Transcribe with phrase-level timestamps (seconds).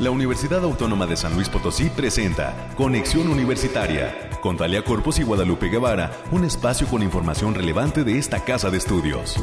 [0.00, 5.68] La Universidad Autónoma de San Luis Potosí presenta Conexión Universitaria con Talia Corpus y Guadalupe
[5.68, 9.34] Guevara, un espacio con información relevante de esta casa de estudios.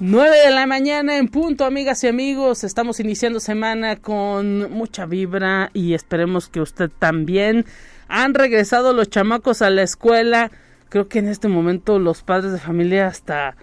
[0.00, 2.64] Nueve de la mañana en punto, amigas y amigos.
[2.64, 7.64] Estamos iniciando semana con mucha vibra y esperemos que usted también.
[8.08, 10.50] Han regresado los chamacos a la escuela.
[10.90, 13.56] Creo que en este momento los padres de familia hasta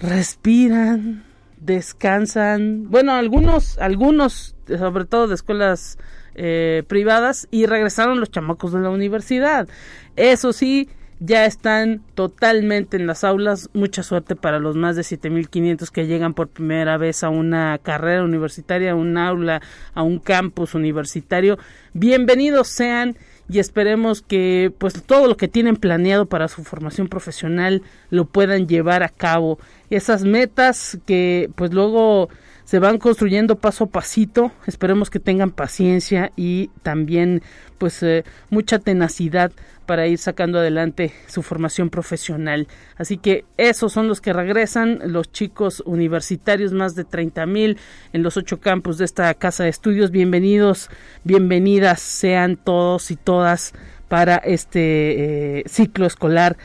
[0.00, 1.22] respiran,
[1.58, 2.90] descansan.
[2.90, 5.98] Bueno, algunos, algunos, sobre todo de escuelas
[6.34, 9.68] eh, privadas, y regresaron los chamacos de la universidad.
[10.16, 10.88] Eso sí,
[11.20, 13.68] ya están totalmente en las aulas.
[13.72, 18.24] Mucha suerte para los más de 7.500 que llegan por primera vez a una carrera
[18.24, 19.60] universitaria, a un aula,
[19.94, 21.58] a un campus universitario.
[21.92, 23.16] Bienvenidos sean
[23.48, 28.66] y esperemos que pues todo lo que tienen planeado para su formación profesional lo puedan
[28.66, 29.58] llevar a cabo.
[29.90, 32.28] Esas metas que pues luego
[32.64, 34.52] se van construyendo paso a pasito.
[34.66, 37.42] Esperemos que tengan paciencia y también
[37.78, 39.52] pues eh, mucha tenacidad
[39.86, 42.68] para ir sacando adelante su formación profesional.
[42.96, 47.78] Así que esos son los que regresan, los chicos universitarios, más de 30 mil
[48.12, 50.10] en los ocho campus de esta casa de estudios.
[50.10, 50.88] Bienvenidos,
[51.22, 53.74] bienvenidas sean todos y todas
[54.08, 56.56] para este eh, ciclo escolar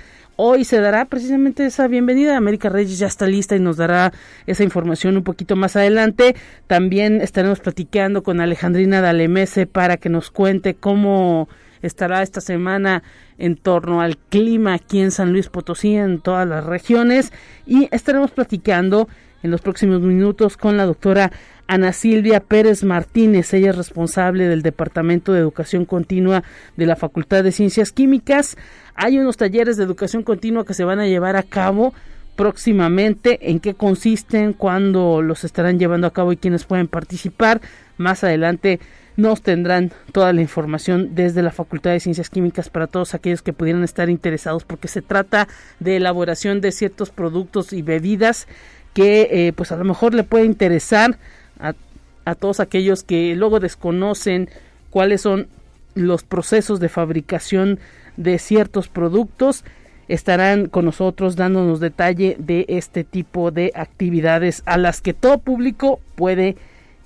[0.41, 2.37] hoy se dará precisamente esa bienvenida.
[2.37, 4.13] América Reyes ya está lista y nos dará
[4.47, 6.33] esa información un poquito más adelante.
[6.65, 11.49] También estaremos platicando con Alejandrina Dalemese para que nos cuente cómo
[11.81, 13.03] estará esta semana
[13.37, 17.33] en torno al clima aquí en San Luis Potosí, en todas las regiones.
[17.65, 19.09] Y estaremos platicando
[19.43, 21.33] en los próximos minutos con la doctora
[21.69, 23.53] Ana Silvia Pérez Martínez.
[23.53, 26.43] Ella es responsable del Departamento de Educación Continua
[26.75, 28.57] de la Facultad de Ciencias Químicas.
[28.95, 31.93] Hay unos talleres de educación continua que se van a llevar a cabo
[32.35, 33.51] próximamente.
[33.51, 34.53] ¿En qué consisten?
[34.53, 37.61] ¿Cuándo los estarán llevando a cabo y quiénes pueden participar?
[37.97, 38.79] Más adelante
[39.15, 43.53] nos tendrán toda la información desde la Facultad de Ciencias Químicas para todos aquellos que
[43.53, 45.47] pudieran estar interesados porque se trata
[45.79, 48.47] de elaboración de ciertos productos y bebidas
[48.95, 51.19] que eh, pues a lo mejor le puede interesar
[51.59, 54.49] a, todos aquellos que luego desconocen
[54.91, 55.47] cuáles son
[55.95, 57.79] los procesos de fabricación
[58.17, 59.63] de ciertos productos
[60.07, 65.99] estarán con nosotros dándonos detalle de este tipo de actividades a las que todo público
[66.15, 66.55] puede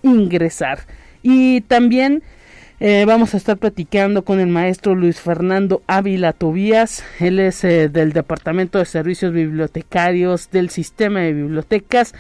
[0.02, 0.80] ingresar.
[1.22, 2.24] Y también
[2.80, 7.04] eh, vamos a estar platicando con el maestro Luis Fernando Ávila Tobías.
[7.20, 12.14] Él es eh, del Departamento de Servicios Bibliotecarios del Sistema de Bibliotecas.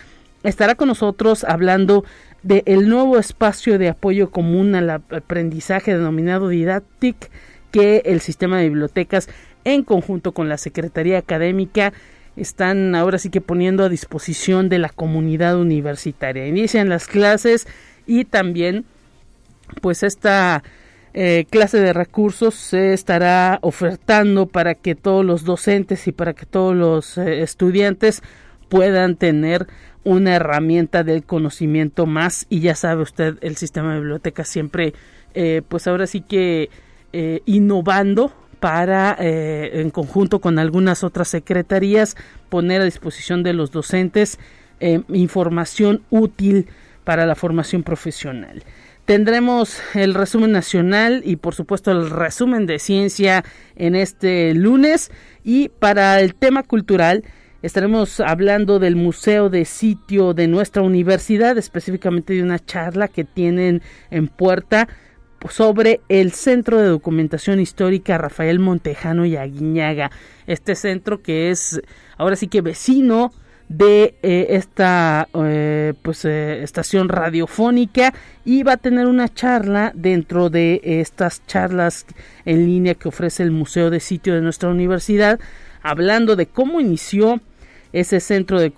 [0.43, 2.03] Estará con nosotros hablando
[2.43, 7.31] del nuevo espacio de apoyo común al aprendizaje denominado Didactic
[7.71, 9.29] que el sistema de bibliotecas
[9.63, 11.93] en conjunto con la Secretaría Académica
[12.35, 16.47] están ahora sí que poniendo a disposición de la comunidad universitaria.
[16.47, 17.67] Inician las clases
[18.05, 18.85] y también
[19.81, 20.63] pues esta
[21.13, 26.45] eh, clase de recursos se estará ofertando para que todos los docentes y para que
[26.45, 28.21] todos los eh, estudiantes
[28.67, 29.67] puedan tener
[30.03, 34.93] una herramienta del conocimiento más y ya sabe usted el sistema de bibliotecas siempre
[35.33, 36.69] eh, pues ahora sí que
[37.11, 42.15] eh, innovando para, eh, en conjunto con algunas otras secretarías,
[42.49, 44.39] poner a disposición de los docentes
[45.07, 46.67] información útil
[47.05, 48.63] para la formación profesional.
[49.05, 53.45] Tendremos el resumen nacional y por supuesto el resumen de ciencia
[53.77, 55.09] en este lunes
[55.45, 57.23] y para el tema cultural
[57.63, 63.81] estaremos hablando del museo de sitio de nuestra universidad, específicamente de una charla que tienen
[64.11, 64.89] en puerta
[65.49, 70.11] sobre el Centro de Documentación Histórica Rafael Montejano y Aguiñaga.
[70.45, 71.81] Este centro que es
[72.17, 73.31] ahora sí que vecino
[73.69, 78.13] de eh, esta eh, pues eh, estación radiofónica
[78.43, 82.05] y va a tener una charla dentro de estas charlas
[82.43, 85.39] en línea que ofrece el Museo de Sitio de nuestra universidad
[85.81, 87.41] hablando de cómo inició
[87.93, 88.71] ese centro de,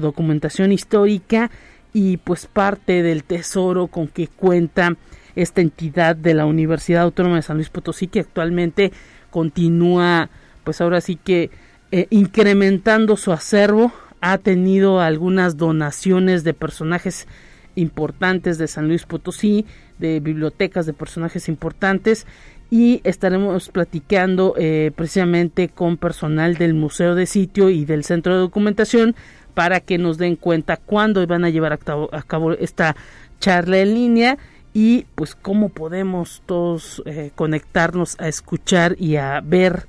[0.00, 1.50] documentación histórica
[1.92, 4.96] y pues parte del tesoro con que cuenta
[5.36, 8.92] esta entidad de la Universidad Autónoma de San Luis Potosí que actualmente
[9.30, 10.30] continúa
[10.64, 11.50] pues ahora sí que
[11.92, 13.92] eh, incrementando su acervo.
[14.20, 17.28] Ha tenido algunas donaciones de personajes
[17.74, 19.66] importantes de San Luis Potosí
[19.98, 22.26] de bibliotecas de personajes importantes
[22.70, 28.40] y estaremos platicando eh, precisamente con personal del Museo de Sitio y del Centro de
[28.40, 29.14] Documentación
[29.54, 32.96] para que nos den cuenta cuándo van a llevar a cabo, esta
[33.38, 34.38] charla en línea
[34.72, 39.86] y pues cómo podemos todos eh, conectarnos a escuchar y a ver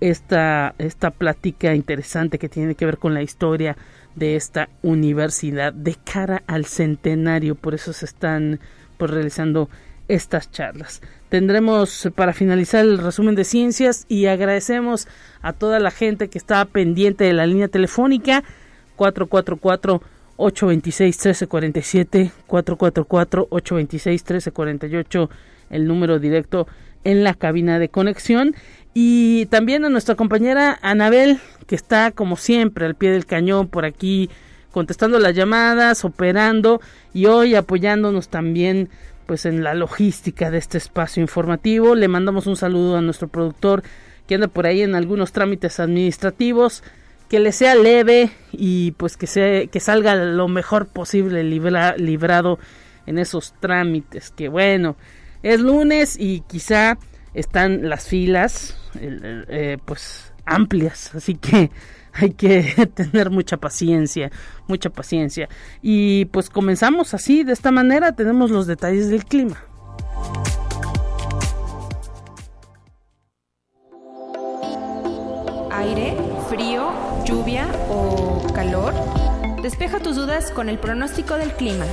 [0.00, 3.76] esta, esta plática interesante que tiene que ver con la historia
[4.14, 7.54] de esta universidad de cara al centenario.
[7.54, 8.60] Por eso se están
[8.96, 9.68] pues, realizando
[10.12, 11.00] estas charlas.
[11.30, 15.08] Tendremos para finalizar el resumen de ciencias y agradecemos
[15.40, 18.44] a toda la gente que está pendiente de la línea telefónica
[18.96, 20.02] 444
[20.36, 25.30] 826 1347 444 826 1348
[25.70, 26.66] el número directo
[27.04, 28.54] en la cabina de conexión
[28.92, 33.86] y también a nuestra compañera Anabel que está como siempre al pie del cañón por
[33.86, 34.28] aquí
[34.72, 36.80] contestando las llamadas, operando
[37.14, 38.88] y hoy apoyándonos también
[39.26, 41.94] pues en la logística de este espacio informativo.
[41.94, 43.82] Le mandamos un saludo a nuestro productor
[44.26, 46.82] que anda por ahí en algunos trámites administrativos,
[47.28, 52.58] que le sea leve y pues que se, que salga lo mejor posible librado
[53.06, 54.30] en esos trámites.
[54.30, 54.96] Que bueno,
[55.42, 56.98] es lunes y quizá
[57.34, 61.70] están las filas eh, pues amplias, así que
[62.14, 62.62] hay que
[62.94, 64.30] tener mucha paciencia,
[64.66, 65.48] mucha paciencia.
[65.80, 69.64] Y pues comenzamos así, de esta manera tenemos los detalles del clima.
[75.70, 76.16] Aire,
[76.48, 76.92] frío,
[77.24, 78.94] lluvia o calor.
[79.62, 81.86] Despeja tus dudas con el pronóstico del clima.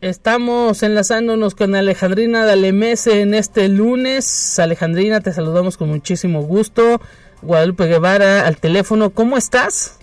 [0.00, 4.58] Estamos enlazándonos con Alejandrina Dalemese en este lunes.
[4.60, 7.00] Alejandrina, te saludamos con muchísimo gusto.
[7.42, 9.10] Guadalupe Guevara al teléfono.
[9.10, 9.98] ¿Cómo estás?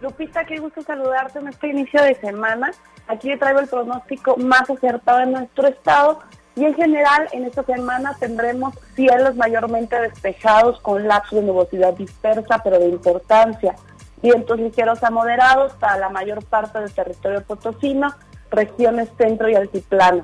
[0.00, 2.72] Lupita, qué gusto saludarte en este inicio de semana.
[3.06, 6.20] Aquí le traigo el pronóstico más acertado en nuestro estado
[6.56, 12.60] y en general en esta semana tendremos cielos mayormente despejados con lapsos de nubosidad dispersa
[12.62, 13.76] pero de importancia.
[14.22, 18.14] Vientos ligeros a moderados para la mayor parte del territorio potosino,
[18.50, 20.22] regiones centro y altiplano.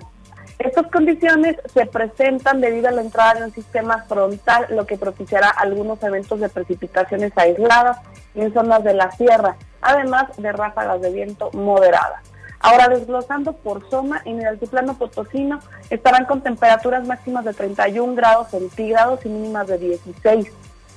[0.58, 5.50] Estas condiciones se presentan debido a la entrada de un sistema frontal, lo que propiciará
[5.50, 7.98] algunos eventos de precipitaciones aisladas
[8.34, 12.22] en zonas de la sierra, además de ráfagas de viento moderadas.
[12.60, 15.60] Ahora desglosando por zona, en el altiplano potosino
[15.90, 20.50] estarán con temperaturas máximas de 31 grados centígrados y mínimas de 16.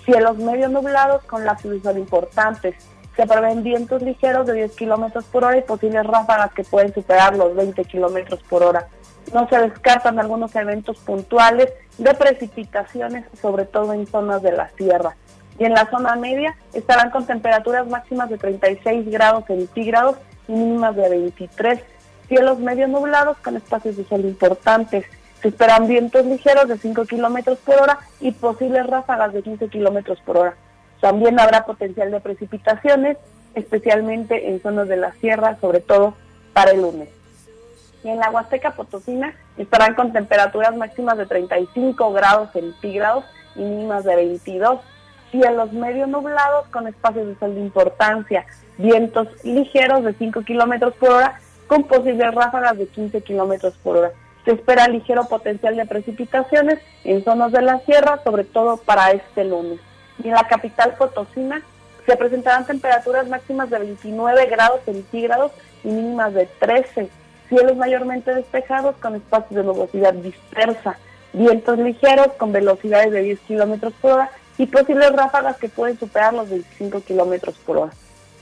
[0.06, 2.76] Cielos medio nublados con las de importantes.
[3.16, 7.36] Se prevén vientos ligeros de 10 kilómetros por hora y posibles ráfagas que pueden superar
[7.36, 8.88] los 20 kilómetros por hora.
[9.34, 15.16] No se descartan algunos eventos puntuales de precipitaciones, sobre todo en zonas de la sierra.
[15.60, 20.16] Y en la zona media estarán con temperaturas máximas de 36 grados centígrados
[20.48, 21.80] y mínimas de 23.
[22.28, 25.06] Cielos medio nublados con espacios de sol importantes.
[25.42, 30.20] Se esperan vientos ligeros de 5 kilómetros por hora y posibles ráfagas de 15 kilómetros
[30.22, 30.56] por hora.
[31.02, 33.18] También habrá potencial de precipitaciones,
[33.54, 36.16] especialmente en zonas de la sierra, sobre todo
[36.54, 37.19] para el lunes
[38.04, 43.26] y en la Huasteca Potosina estarán con temperaturas máximas de 35 grados centígrados
[43.56, 44.80] y mínimas de 22.
[45.32, 48.46] Cielos medio nublados con espacios de sol de importancia,
[48.78, 54.12] vientos ligeros de 5 kilómetros por hora con posibles ráfagas de 15 kilómetros por hora.
[54.46, 59.44] Se espera ligero potencial de precipitaciones en zonas de la sierra, sobre todo para este
[59.44, 59.80] lunes.
[60.24, 61.62] Y en la capital Potosina
[62.08, 65.52] se presentarán temperaturas máximas de 29 grados centígrados
[65.84, 67.10] y mínimas de 13
[67.50, 70.98] cielos mayormente despejados con espacios de nubosidad dispersa,
[71.34, 76.34] vientos ligeros con velocidades de 10 kilómetros por hora y posibles ráfagas que pueden superar
[76.34, 77.92] los 25 kilómetros por hora.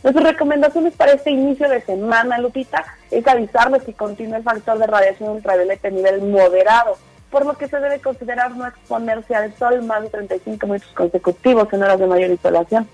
[0.03, 4.87] Nuestras recomendaciones para este inicio de semana, Lupita, es avisarles que continúa el factor de
[4.87, 6.97] radiación ultravioleta a nivel moderado,
[7.31, 11.71] por lo que se debe considerar no exponerse al sol más de 35 minutos consecutivos
[11.73, 12.87] en horas de mayor insolación.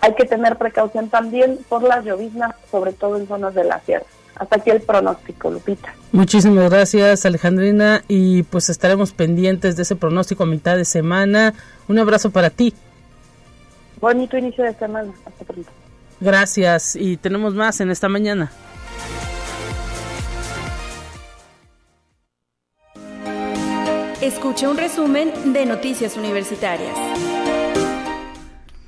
[0.00, 4.06] Hay que tener precaución también por las lloviznas, sobre todo en zonas de la sierra.
[4.38, 5.94] Hasta aquí el pronóstico, Lupita.
[6.12, 11.54] Muchísimas gracias, Alejandrina, y pues estaremos pendientes de ese pronóstico a mitad de semana.
[11.88, 12.72] Un abrazo para ti.
[14.00, 15.12] Bonito inicio de semana.
[15.26, 15.70] Hasta pronto.
[16.20, 18.50] Gracias, y tenemos más en esta mañana.
[24.20, 27.37] Escuche un resumen de Noticias Universitarias.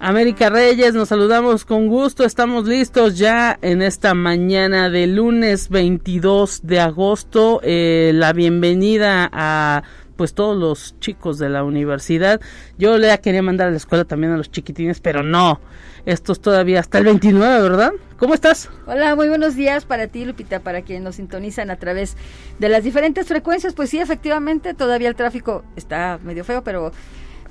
[0.03, 6.61] América Reyes, nos saludamos con gusto, estamos listos ya en esta mañana de lunes 22
[6.63, 9.83] de agosto, eh, la bienvenida a
[10.17, 12.41] pues todos los chicos de la universidad.
[12.79, 15.61] Yo le quería mandar a la escuela también a los chiquitines, pero no,
[16.07, 17.93] estos todavía hasta el 29, ¿verdad?
[18.19, 18.71] ¿Cómo estás?
[18.87, 22.17] Hola, muy buenos días para ti, Lupita, para quienes nos sintonizan a través
[22.59, 23.75] de las diferentes frecuencias.
[23.75, 26.91] Pues sí, efectivamente, todavía el tráfico está medio feo, pero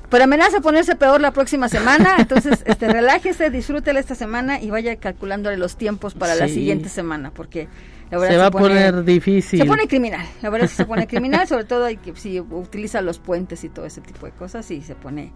[0.09, 4.95] Pero amenaza ponerse peor la próxima semana, entonces este relájese, disfrútela esta semana y vaya
[4.95, 7.67] calculándole los tiempos para la siguiente semana, porque
[8.09, 9.59] la verdad Se va a pone- poner difícil.
[9.59, 13.01] Se pone criminal, la verdad sí se pone criminal, sobre todo hay que, si utiliza
[13.01, 15.31] los puentes y todo ese tipo de cosas, sí se pone,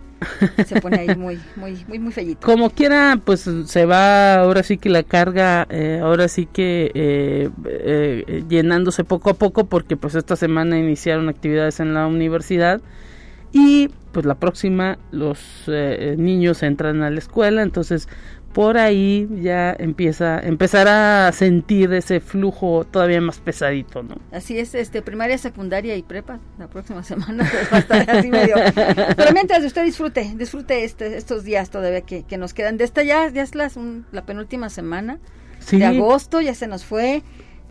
[0.65, 2.44] se pone ahí muy, muy, muy, muy fellito.
[2.48, 7.50] Como quiera, pues se va ahora sí que la carga, eh, ahora sí que eh,
[7.63, 12.82] eh, llenándose poco a poco porque pues esta semana iniciaron actividades en la universidad
[13.51, 18.08] y pues la próxima los eh, niños entran a la escuela, entonces
[18.53, 24.15] por ahí ya empieza empezará a sentir ese flujo todavía más pesadito, ¿no?
[24.32, 28.29] Así es, este primaria, secundaria y prepa la próxima semana pues, va a estar así
[28.29, 28.55] medio.
[29.17, 32.77] Pero mientras usted disfrute, disfrute este, estos días todavía que, que nos quedan.
[32.77, 35.20] De esta ya, ya es la penúltima semana
[35.65, 35.77] Sí.
[35.77, 37.24] de agosto, ya se nos fue,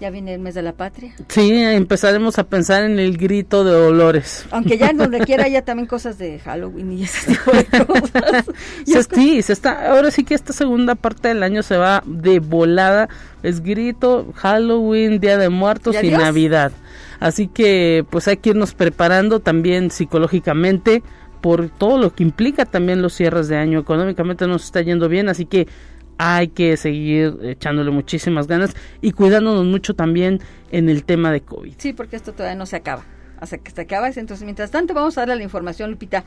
[0.02, 1.14] ya viene el mes de la patria.
[1.28, 4.44] Sí, empezaremos a pensar en el grito de olores.
[4.50, 8.47] Aunque ya en donde quiera haya también cosas de Halloween y ese tipo de cosas.
[8.85, 13.09] Se, sí, está, ahora sí que esta segunda parte del año se va de volada.
[13.44, 16.11] Es grito, Halloween, Día de Muertos ¿Y y?
[16.11, 16.73] Navidad.
[17.21, 21.04] Así que pues hay que irnos preparando también psicológicamente
[21.40, 23.78] por todo lo que implica también los cierres de año.
[23.78, 25.68] Económicamente nos está yendo bien, así que
[26.24, 31.74] hay que seguir echándole muchísimas ganas y cuidándonos mucho también en el tema de COVID.
[31.78, 33.04] Sí, porque esto todavía no se acaba.
[33.40, 36.24] Hasta que se acaba, entonces mientras tanto vamos a darle la información, Lupita.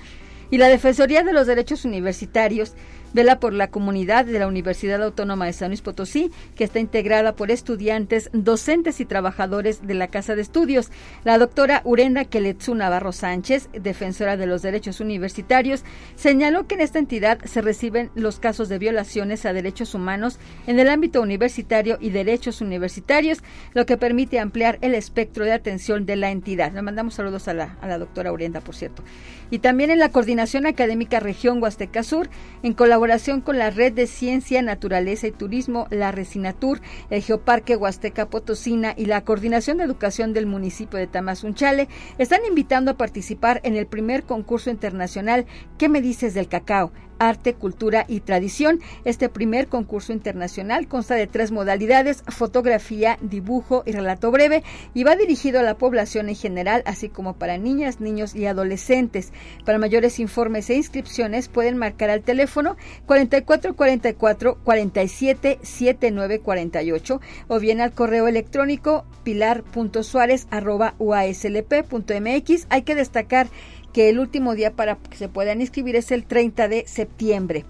[0.51, 2.73] Y la Defensoría de los Derechos Universitarios
[3.15, 7.33] vela por la comunidad de la Universidad Autónoma de San Luis Potosí, que está integrada
[7.33, 10.91] por estudiantes, docentes y trabajadores de la Casa de Estudios.
[11.23, 16.99] La doctora Urenda Keletsu Navarro Sánchez, defensora de los derechos universitarios, señaló que en esta
[16.99, 22.09] entidad se reciben los casos de violaciones a derechos humanos en el ámbito universitario y
[22.09, 23.39] derechos universitarios,
[23.73, 26.73] lo que permite ampliar el espectro de atención de la entidad.
[26.73, 29.03] Le mandamos saludos a la, a doctora Urenda, por cierto.
[29.51, 32.29] Y también en la Coordinación Académica Región Huasteca Sur,
[32.61, 33.04] en colaboración
[33.43, 36.81] con la Red de Ciencia, Naturaleza y Turismo, la Resinatur,
[37.11, 42.89] el Geoparque Huasteca Potosina y la Coordinación de Educación del municipio de Tamazunchale, están invitando
[42.89, 45.45] a participar en el primer concurso internacional
[45.77, 46.91] ¿Qué me dices del cacao?
[47.19, 48.79] Arte, Cultura y Tradición.
[49.03, 55.15] Este primer concurso internacional consta de tres modalidades, fotografía, dibujo y relato breve, y va
[55.15, 59.31] dirigido a la población en general, así como para niñas, niños y adolescentes.
[59.65, 67.91] Para mayores informes e inscripciones pueden marcar al teléfono 4444 47 7948 o bien al
[67.91, 72.67] correo electrónico pilar.suárez arroba uaslp.mx.
[72.69, 73.47] Hay que destacar
[73.95, 77.63] que el último día para que se puedan inscribir es el 30 de septiembre.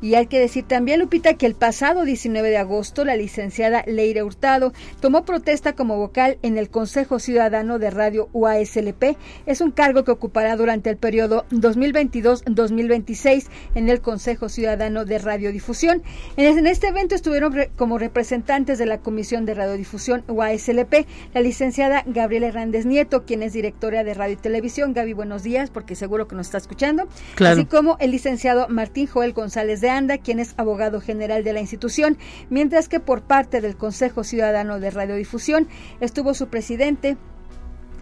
[0.00, 4.22] Y hay que decir también, Lupita, que el pasado 19 de agosto la licenciada Leire
[4.22, 9.16] Hurtado tomó protesta como vocal en el Consejo Ciudadano de Radio UASLP.
[9.46, 16.02] Es un cargo que ocupará durante el periodo 2022-2026 en el Consejo Ciudadano de Radiodifusión.
[16.36, 22.02] En este evento estuvieron re- como representantes de la Comisión de Radiodifusión UASLP la licenciada
[22.06, 24.92] Gabriela Hernández Nieto, quien es directora de Radio y Televisión.
[24.92, 27.08] Gaby, buenos días, porque seguro que nos está escuchando.
[27.34, 27.56] Claro.
[27.56, 31.60] Así como el licenciado Martín Joel González de Anda, quien es abogado general de la
[31.60, 32.18] institución,
[32.50, 35.68] mientras que por parte del Consejo Ciudadano de Radiodifusión
[36.00, 37.16] estuvo su presidente,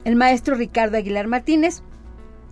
[0.04, 1.82] el maestro Ricardo Aguilar Martínez,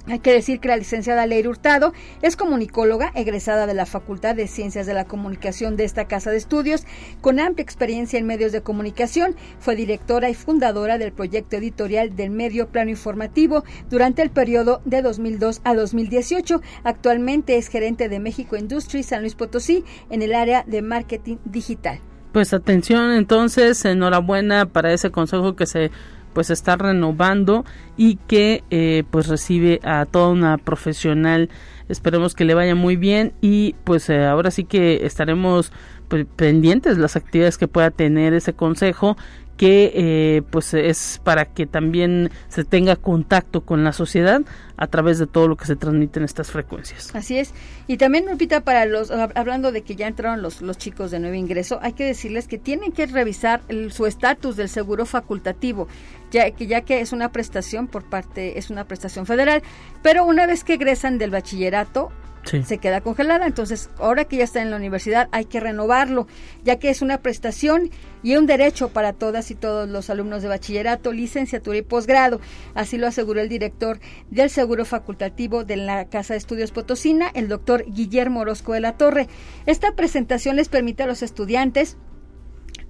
[0.06, 4.49] hay que decir que la licenciada Leire Hurtado es comunicóloga egresada de la Facultad de
[4.49, 6.84] Ciencias de la Comunicación de esta casa de estudios,
[7.23, 9.34] con amplia experiencia en medios de comunicación.
[9.58, 15.00] Fue directora y fundadora del proyecto editorial del medio Plano Informativo durante el periodo de
[15.00, 16.61] 2002 a 2018.
[16.84, 22.00] Actualmente es gerente de México Industries San Luis Potosí en el área de marketing digital.
[22.32, 25.92] Pues atención entonces, enhorabuena para ese consejo que se
[26.34, 27.64] pues está renovando
[27.96, 31.48] y que eh, pues recibe a toda una profesional.
[31.88, 35.72] Esperemos que le vaya muy bien y pues eh, ahora sí que estaremos
[36.08, 39.16] pues, pendientes las actividades que pueda tener ese consejo
[39.56, 44.42] que eh, pues es para que también se tenga contacto con la sociedad
[44.76, 47.14] a través de todo lo que se transmite en estas frecuencias.
[47.14, 47.54] Así es.
[47.87, 51.20] Y también, Lupita, para los, hab- hablando de que ya entraron los, los chicos de
[51.20, 55.87] nuevo ingreso, hay que decirles que tienen que revisar el- su estatus del seguro facultativo,
[56.32, 59.62] ya que, ya que es una prestación por parte, es una prestación federal,
[60.02, 62.11] pero una vez que egresan del bachillerato,
[62.44, 63.46] Se queda congelada.
[63.46, 66.26] Entonces, ahora que ya está en la universidad, hay que renovarlo,
[66.62, 67.90] ya que es una prestación
[68.22, 72.40] y un derecho para todas y todos los alumnos de bachillerato, licenciatura y posgrado.
[72.74, 73.98] Así lo aseguró el director
[74.30, 78.96] del Seguro Facultativo de la Casa de Estudios Potosina, el doctor Guillermo Orozco de la
[78.96, 79.28] Torre.
[79.66, 81.96] Esta presentación les permite a los estudiantes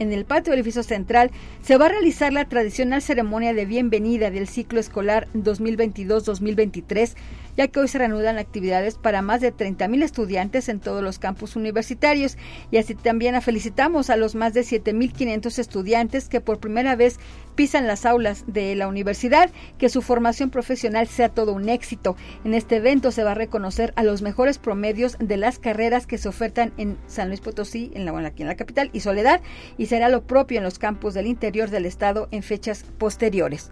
[0.00, 1.30] en el patio del edificio central
[1.62, 7.14] se va a realizar la tradicional ceremonia de bienvenida del ciclo escolar 2022-2023
[7.60, 11.56] ya que hoy se reanudan actividades para más de 30.000 estudiantes en todos los campus
[11.56, 12.38] universitarios.
[12.70, 17.18] Y así también felicitamos a los más de 7.500 estudiantes que por primera vez
[17.56, 22.16] pisan las aulas de la universidad, que su formación profesional sea todo un éxito.
[22.46, 26.16] En este evento se va a reconocer a los mejores promedios de las carreras que
[26.16, 29.42] se ofertan en San Luis Potosí, en la, aquí en la capital, y Soledad,
[29.76, 33.70] y será lo propio en los campus del interior del estado en fechas posteriores.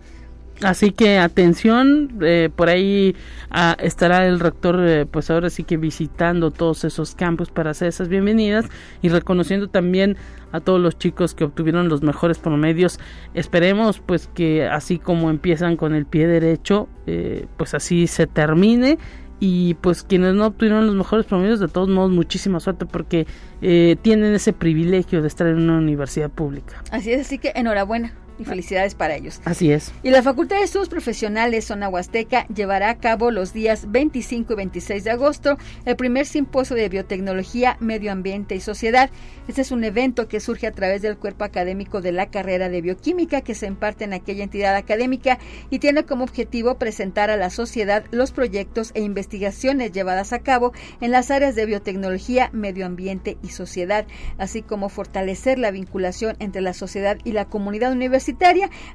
[0.62, 3.15] Así que atención, eh, por ahí
[3.50, 7.88] ah, estará el rector, eh, pues ahora sí que visitando todos esos campos para hacer
[7.88, 8.67] esas bienvenidas
[9.00, 10.17] y reconociendo también
[10.50, 12.99] a todos los chicos que obtuvieron los mejores promedios.
[13.35, 18.99] Esperemos pues que así como empiezan con el pie derecho, eh, pues así se termine
[19.38, 23.29] y pues quienes no obtuvieron los mejores promedios de todos modos muchísima suerte porque
[23.61, 26.83] tienen ese privilegio de estar en una universidad pública.
[26.91, 29.40] Así es, así que enhorabuena y felicidades para ellos.
[29.45, 29.92] Así es.
[30.02, 34.57] Y la Facultad de Estudios Profesionales Zona Huasteca llevará a cabo los días 25 y
[34.57, 39.11] 26 de agosto el primer simposio de biotecnología, medio ambiente y sociedad.
[39.49, 42.80] Este es un evento que surge a través del cuerpo académico de la carrera de
[42.80, 45.38] bioquímica que se imparte en aquella entidad académica
[45.71, 50.73] y tiene como objetivo presentar a la sociedad los proyectos e investigaciones llevadas a cabo
[51.00, 54.07] en las áreas de biotecnología, medio ambiente y sociedad,
[54.38, 58.28] así como fortalecer la vinculación entre la sociedad y la comunidad universitaria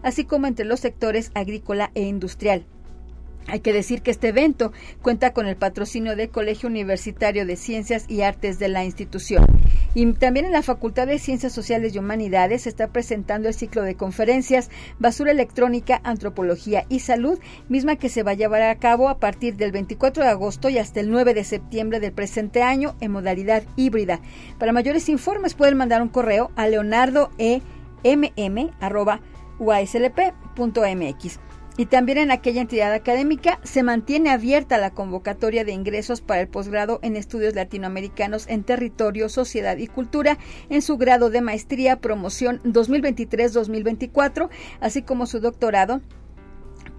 [0.01, 2.65] así como entre los sectores agrícola e industrial.
[3.47, 4.71] Hay que decir que este evento
[5.01, 9.45] cuenta con el patrocinio del Colegio Universitario de Ciencias y Artes de la institución.
[9.95, 13.83] Y también en la Facultad de Ciencias Sociales y Humanidades se está presentando el ciclo
[13.83, 17.37] de conferencias Basura Electrónica, Antropología y Salud,
[17.69, 20.77] misma que se va a llevar a cabo a partir del 24 de agosto y
[20.77, 24.21] hasta el 9 de septiembre del presente año en modalidad híbrida.
[24.57, 27.61] Para mayores informes pueden mandar un correo a leonardo e
[28.03, 29.39] mm.uaslp.mx.
[31.75, 36.47] Y también en aquella entidad académica se mantiene abierta la convocatoria de ingresos para el
[36.47, 40.37] posgrado en estudios latinoamericanos en territorio, sociedad y cultura
[40.69, 44.49] en su grado de maestría promoción 2023-2024,
[44.81, 46.01] así como su doctorado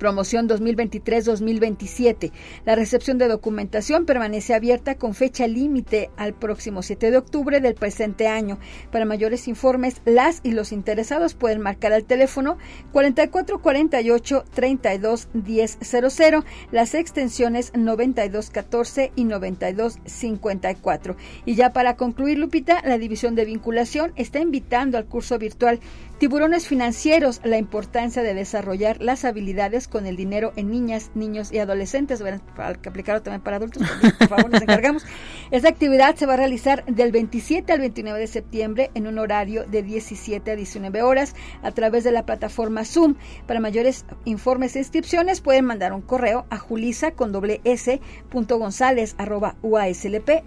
[0.04, 2.30] promoción 2023-2027.
[2.66, 7.74] La recepción de documentación permanece abierta con fecha límite al próximo 7 de octubre del
[7.74, 8.58] presente año.
[8.92, 12.58] Para mayores informes, las y los interesados pueden marcar al teléfono
[12.92, 21.16] 4448 32 1000, las extensiones 9214 y 9254.
[21.46, 25.80] Y ya para concluir, Lupita, la División de Vinculación está invitando al curso virtual
[26.18, 31.58] Tiburones financieros, la importancia de desarrollar las habilidades con el dinero en niñas, niños y
[31.58, 32.22] adolescentes,
[32.54, 33.82] para que aplicarlo también para adultos,
[34.18, 35.04] por favor nos encargamos.
[35.50, 39.64] Esta actividad se va a realizar del 27 al 29 de septiembre en un horario
[39.64, 43.16] de 17 a 19 horas a través de la plataforma Zoom.
[43.48, 48.00] Para mayores informes e inscripciones pueden mandar un correo a julisa con doble s
[48.30, 49.56] punto gonzález arroba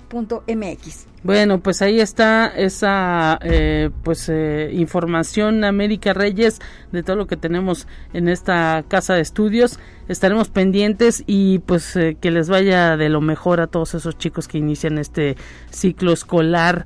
[0.09, 1.07] punto mx.
[1.23, 6.59] Bueno, pues ahí está esa eh, pues eh, información América Reyes
[6.91, 9.79] de todo lo que tenemos en esta casa de estudios.
[10.07, 14.47] Estaremos pendientes y pues eh, que les vaya de lo mejor a todos esos chicos
[14.47, 15.35] que inician este
[15.69, 16.85] ciclo escolar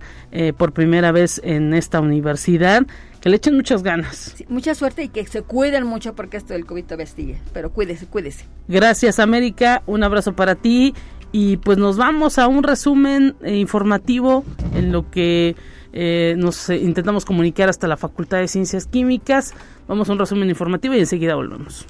[0.58, 2.84] por primera vez en esta universidad.
[3.22, 4.36] Que le echen muchas ganas.
[4.50, 8.46] mucha suerte y que se cuiden mucho porque esto del COVID todavía Pero cuídese, cuídese.
[8.68, 10.96] Gracias América, un abrazo para ti
[11.32, 15.56] y pues nos vamos a un resumen eh, informativo en lo que
[15.94, 19.54] eh, nos eh, intentamos comunicar hasta la Facultad de Ciencias Químicas.
[19.88, 21.86] Vamos a un resumen informativo y enseguida volvemos.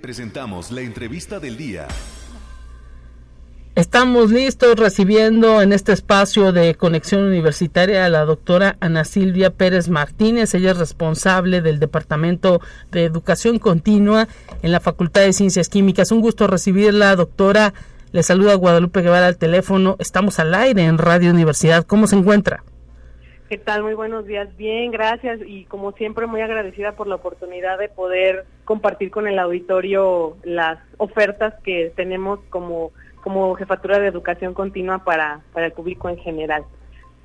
[0.00, 1.86] Presentamos la entrevista del día.
[3.76, 9.88] Estamos listos recibiendo en este espacio de conexión universitaria a la doctora Ana Silvia Pérez
[9.88, 10.54] Martínez.
[10.54, 12.60] Ella es responsable del Departamento
[12.90, 14.26] de Educación Continua
[14.62, 16.10] en la Facultad de Ciencias Químicas.
[16.10, 17.72] Un gusto recibirla, doctora.
[18.12, 19.96] Le saluda Guadalupe Guevara al teléfono.
[20.00, 21.86] Estamos al aire en Radio Universidad.
[21.86, 22.64] ¿Cómo se encuentra?
[23.50, 23.82] ¿Qué tal?
[23.82, 24.56] Muy buenos días.
[24.56, 25.40] Bien, gracias.
[25.44, 30.78] Y como siempre, muy agradecida por la oportunidad de poder compartir con el auditorio las
[30.98, 32.92] ofertas que tenemos como,
[33.24, 36.62] como jefatura de educación continua para, para el público en general.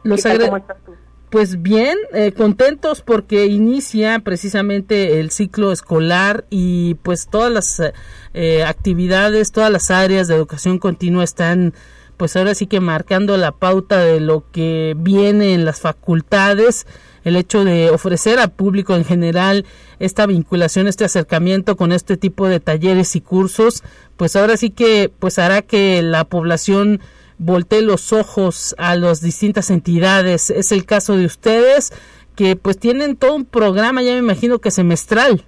[0.02, 0.96] Los ¿Cómo estás tú?
[1.30, 7.94] Pues bien, eh, contentos porque inicia precisamente el ciclo escolar y pues todas las
[8.34, 11.76] eh, actividades, todas las áreas de educación continua están
[12.18, 16.86] pues ahora sí que marcando la pauta de lo que viene en las facultades,
[17.24, 19.66] el hecho de ofrecer al público en general
[20.00, 23.84] esta vinculación, este acercamiento con este tipo de talleres y cursos,
[24.16, 27.02] pues ahora sí que pues hará que la población
[27.38, 30.50] voltee los ojos a las distintas entidades.
[30.50, 31.92] Es el caso de ustedes
[32.36, 35.46] que pues tienen todo un programa, ya me imagino que semestral.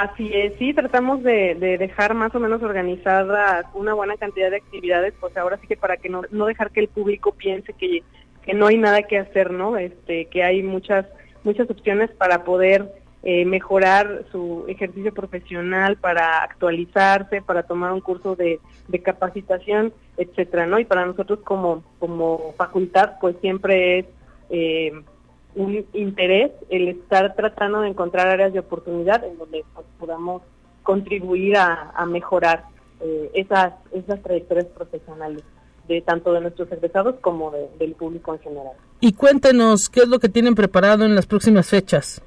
[0.00, 5.12] Así es, sí, tratamos de, dejar más o menos organizada una buena cantidad de actividades,
[5.20, 8.02] pues ahora sí que para que no, no dejar que el público piense que,
[8.42, 9.76] que no hay nada que hacer, ¿no?
[9.76, 11.04] Este, que hay muchas
[11.44, 12.90] muchas opciones para poder
[13.24, 18.58] eh, mejorar su ejercicio profesional, para actualizarse, para tomar un curso de,
[18.88, 20.78] de capacitación, etcétera, ¿no?
[20.78, 24.06] Y para nosotros como como facultad, pues siempre es
[24.48, 24.92] eh,
[25.54, 30.42] un interés el estar tratando de encontrar áreas de oportunidad en donde pues, podamos
[30.82, 32.64] contribuir a, mejorar
[33.00, 35.42] eh, esas, esas trayectorias profesionales
[35.88, 38.74] de tanto de nuestros egresados como del público en general.
[39.00, 42.22] Y cuéntenos, ¿qué es lo que tienen preparado en las próximas fechas?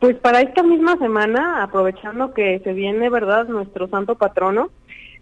[0.00, 4.70] Pues para esta misma semana, aprovechando que se viene, ¿verdad?, nuestro santo patrono,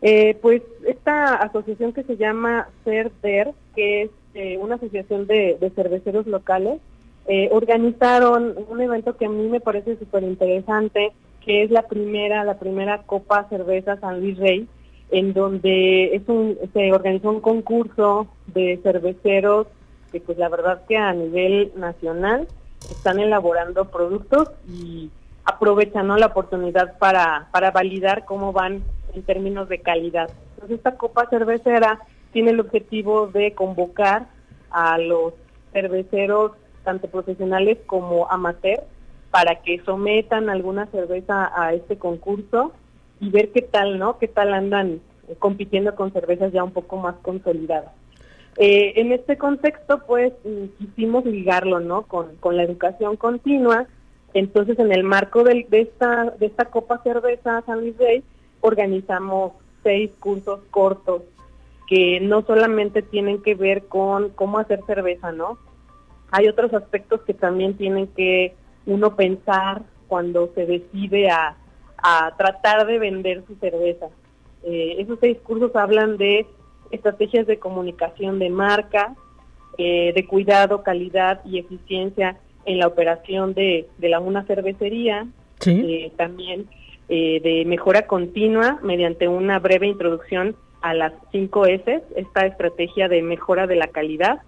[0.02, 6.26] eh, pues esta asociación que se llama CERDER, que es eh, una asociación de, cerveceros
[6.26, 6.78] locales,
[7.26, 12.44] eh, organizaron un evento que a mí me parece súper interesante, que es la primera,
[12.44, 14.68] la primera Copa Cerveza San Luis Rey,
[15.10, 19.68] en donde es un, se organizó un concurso de cerveceros
[20.12, 22.46] que pues la verdad que a nivel nacional
[22.90, 25.10] están elaborando productos y
[25.46, 28.82] aprovechando la oportunidad para, para validar cómo van
[29.14, 30.28] en términos de calidad.
[30.56, 32.00] Entonces esta copa cervecera
[32.36, 34.26] tiene el objetivo de convocar
[34.70, 35.32] a los
[35.72, 36.52] cerveceros,
[36.84, 38.80] tanto profesionales como amateur,
[39.30, 42.72] para que sometan alguna cerveza a este concurso
[43.20, 44.18] y ver qué tal, ¿no?
[44.18, 45.00] Qué tal andan
[45.38, 47.92] compitiendo con cervezas ya un poco más consolidadas.
[48.58, 50.34] Eh, en este contexto, pues,
[50.76, 52.02] quisimos ligarlo, ¿no?
[52.02, 53.86] Con, con la educación continua.
[54.34, 58.22] Entonces, en el marco de, esta, de esta Copa Cerveza San Luis Rey,
[58.60, 61.22] organizamos seis cursos cortos
[61.86, 65.58] que no solamente tienen que ver con cómo hacer cerveza, ¿no?
[66.30, 68.54] Hay otros aspectos que también tienen que
[68.86, 71.56] uno pensar cuando se decide a,
[72.36, 74.06] tratar de vender su cerveza.
[74.62, 76.46] Eh, esos seis cursos hablan de
[76.92, 79.16] estrategias de comunicación de marca,
[79.76, 85.26] eh, de cuidado, calidad y eficiencia en la operación de, de la una cervecería,
[85.64, 86.68] eh, también
[87.08, 90.54] de mejora continua mediante una breve introducción
[90.86, 94.42] a las 5 S, esta estrategia de mejora de la calidad,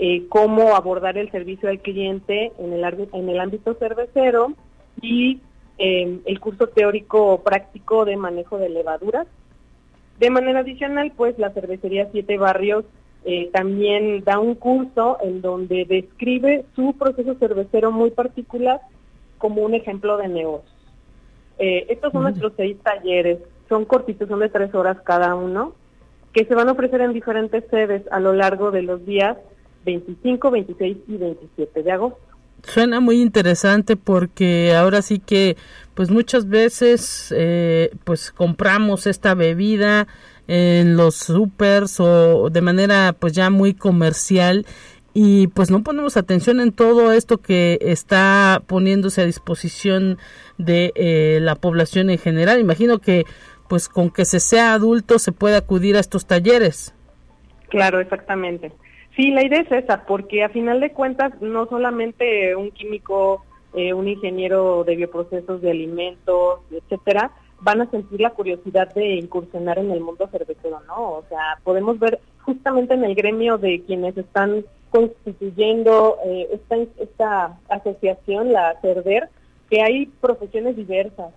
[0.00, 4.52] eh, cómo abordar el servicio al cliente en el, en el ámbito cervecero
[5.00, 5.40] y
[5.78, 9.28] em, el curso teórico práctico de manejo de levaduras.
[10.18, 12.84] De manera adicional, pues la cervecería Siete Barrios
[13.24, 18.80] eh, también da un curso en donde describe su proceso cervecero muy particular
[19.38, 20.70] como un ejemplo de negocio.
[21.58, 23.38] Eh, estos son nuestros seis talleres
[23.70, 25.74] son cortitos, son de tres horas cada uno,
[26.34, 29.38] que se van a ofrecer en diferentes sedes a lo largo de los días
[29.86, 32.20] 25, 26 y 27 de agosto.
[32.62, 35.56] Suena muy interesante porque ahora sí que
[35.94, 40.06] pues muchas veces eh, pues compramos esta bebida
[40.46, 44.66] en los supers o de manera pues ya muy comercial
[45.14, 50.18] y pues no ponemos atención en todo esto que está poniéndose a disposición
[50.58, 52.60] de eh, la población en general.
[52.60, 53.24] Imagino que
[53.70, 56.92] pues con que se sea adulto se puede acudir a estos talleres.
[57.68, 58.72] Claro, exactamente.
[59.14, 63.94] Sí, la idea es esa, porque a final de cuentas no solamente un químico, eh,
[63.94, 67.30] un ingeniero de bioprocesos de alimentos, etcétera,
[67.60, 71.12] van a sentir la curiosidad de incursionar en el mundo cervecero, ¿no?
[71.12, 77.58] O sea, podemos ver justamente en el gremio de quienes están constituyendo eh, esta, esta
[77.68, 79.28] asociación, la CERVER,
[79.70, 81.32] que hay profesiones diversas,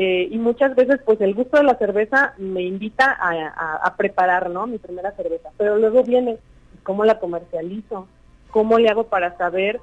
[0.00, 4.68] Eh, y muchas veces pues el gusto de la cerveza me invita a, preparar, ¿no?
[4.68, 5.50] Mi primera cerveza.
[5.56, 6.38] Pero luego viene
[6.84, 8.06] cómo la comercializo,
[8.52, 9.80] cómo le hago para saber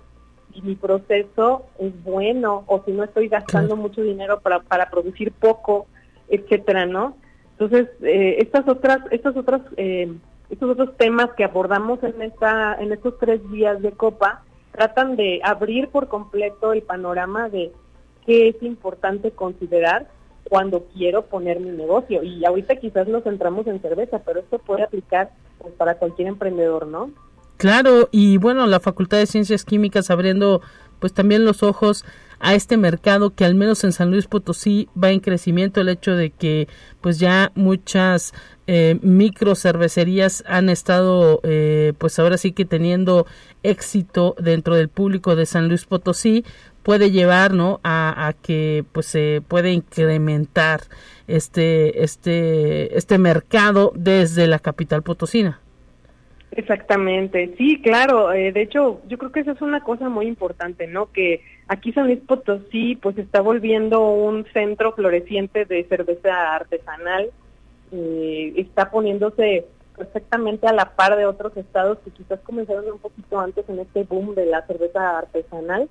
[0.54, 5.34] si mi proceso es bueno o si no estoy gastando mucho dinero para, para producir
[5.34, 5.86] poco,
[6.30, 7.17] etcétera, ¿no?
[7.60, 10.13] Entonces, eh, estas otras, estas otras, eh,
[10.49, 15.41] estos otros temas que abordamos en esta, en estos tres días de Copa, tratan de
[15.43, 17.73] abrir por completo el panorama de
[18.25, 20.07] qué es importante considerar
[20.49, 22.23] cuando quiero poner mi negocio.
[22.23, 26.88] Y ahorita quizás nos centramos en cerveza, pero esto puede aplicar pues, para cualquier emprendedor,
[26.88, 27.11] ¿no?
[27.57, 30.61] Claro, y bueno, la Facultad de Ciencias Químicas abriendo
[30.99, 32.05] pues también los ojos
[32.39, 36.15] a este mercado que al menos en San Luis Potosí va en crecimiento el hecho
[36.15, 36.67] de que
[37.01, 38.33] pues ya muchas
[38.67, 43.25] eh, micro cervecerías han estado eh, pues ahora sí que teniendo
[43.63, 46.43] éxito dentro del público de San Luis Potosí
[46.86, 50.82] puede llevar no a, que pues se puede incrementar
[51.28, 55.60] este este este mercado desde la capital potosina
[56.52, 58.32] Exactamente, sí, claro.
[58.32, 61.12] Eh, de hecho, yo creo que esa es una cosa muy importante, ¿no?
[61.12, 67.30] Que aquí San Luis Potosí, pues, está volviendo un centro floreciente de cerveza artesanal.
[67.91, 69.65] Eh, está poniéndose
[69.98, 74.04] perfectamente a la par de otros estados que quizás comenzaron un poquito antes en este
[74.04, 75.89] boom de la cerveza artesanal.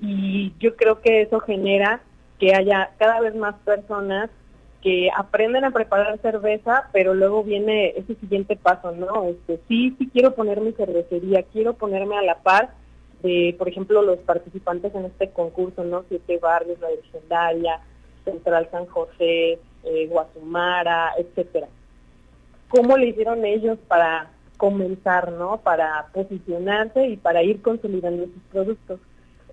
[0.00, 2.00] Y yo creo que eso genera
[2.38, 4.30] que haya cada vez más personas
[4.82, 9.24] que aprenden a preparar cerveza, pero luego viene ese siguiente paso, ¿no?
[9.24, 12.74] Este, sí, sí quiero poner mi cervecería, quiero ponerme a la par
[13.22, 16.04] de, por ejemplo, los participantes en este concurso, ¿no?
[16.10, 17.80] Siete Barrios, La Legendaria,
[18.26, 21.68] Central San José, eh, Guatumara, etcétera.
[22.68, 25.58] ¿Cómo le hicieron ellos para comenzar, ¿no?
[25.58, 29.00] Para posicionarse y para ir consolidando sus productos.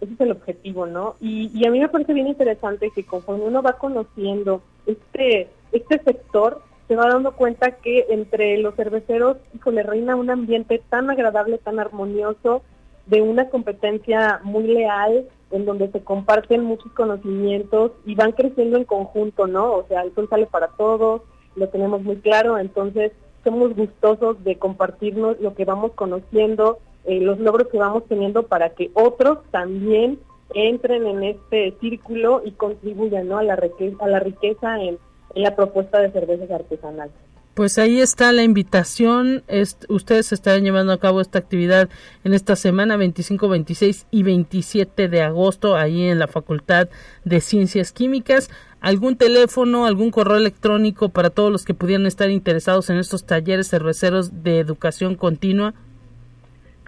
[0.01, 1.15] Ese es el objetivo, ¿no?
[1.21, 6.61] Y, a mí me parece bien interesante que conforme uno va conociendo este, este sector
[6.87, 11.79] se va dando cuenta que entre los cerveceros, híjole, reina un ambiente tan agradable, tan
[11.79, 12.63] armonioso,
[13.05, 18.85] de una competencia muy leal, en donde se comparten muchos conocimientos y van creciendo en
[18.85, 19.71] conjunto, ¿no?
[19.73, 21.21] O sea, el sol sale para todos,
[21.55, 23.11] lo tenemos muy claro, entonces
[23.43, 28.69] somos gustosos de compartirnos lo que vamos conociendo, eh, los logros que vamos teniendo para
[28.69, 30.19] que otros también
[30.53, 33.37] entren en este círculo y contribuyan ¿no?
[33.37, 34.97] a, la riqueza, a la riqueza en,
[35.33, 37.13] la propuesta de cervezas artesanales.
[37.53, 39.43] Pues ahí está la invitación.
[39.87, 41.89] ustedes estarán llevando a cabo esta actividad
[42.23, 46.89] en esta semana 25, 26 y 27 de agosto ahí en la Facultad
[47.23, 48.49] de Ciencias Químicas.
[48.81, 53.69] ¿Algún teléfono, algún correo electrónico para todos los que pudieran estar interesados en estos talleres
[53.69, 55.73] cerveceros de educación continua?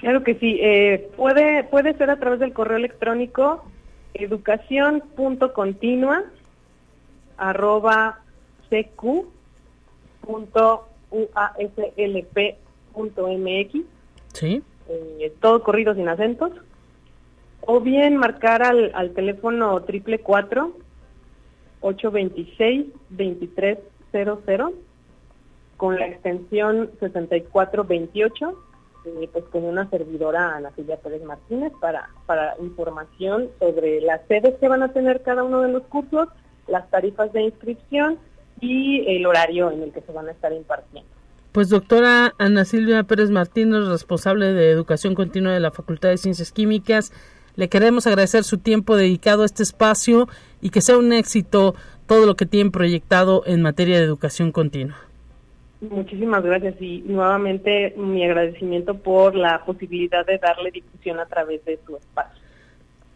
[0.03, 0.59] Claro que sí.
[0.61, 3.63] Eh, puede, puede ser a través del correo electrónico
[4.13, 6.25] educación.continua
[7.37, 8.19] arroba
[8.69, 9.31] cq.uaslp.mx.
[14.33, 14.61] Sí.
[14.89, 16.51] Eh, todo corrido sin acentos.
[17.61, 20.75] O bien marcar al, al teléfono triple cuatro
[21.79, 24.73] 826 2300
[25.77, 28.72] con la extensión 6428
[29.05, 34.55] eh, pues con una servidora Ana Silvia Pérez Martínez para, para información sobre las sedes
[34.59, 36.29] que van a tener cada uno de los cursos,
[36.67, 38.17] las tarifas de inscripción
[38.61, 41.09] y el horario en el que se van a estar impartiendo.
[41.51, 46.51] Pues doctora Ana Silvia Pérez Martínez, responsable de Educación Continua de la Facultad de Ciencias
[46.51, 47.11] Químicas,
[47.55, 50.27] le queremos agradecer su tiempo dedicado a este espacio
[50.61, 51.75] y que sea un éxito
[52.07, 54.97] todo lo que tienen proyectado en materia de educación continua.
[55.89, 61.77] Muchísimas gracias y nuevamente mi agradecimiento por la posibilidad de darle difusión a través de
[61.85, 62.41] su espacio.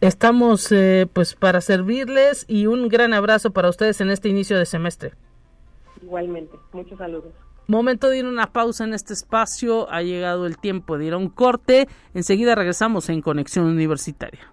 [0.02, 4.66] Estamos eh, pues para servirles y un gran abrazo para ustedes en este inicio de
[4.66, 5.12] semestre.
[6.02, 7.32] Igualmente, muchos saludos.
[7.68, 11.14] Momento de ir a una pausa en este espacio, ha llegado el tiempo de ir
[11.14, 14.52] a un corte, enseguida regresamos en Conexión Universitaria.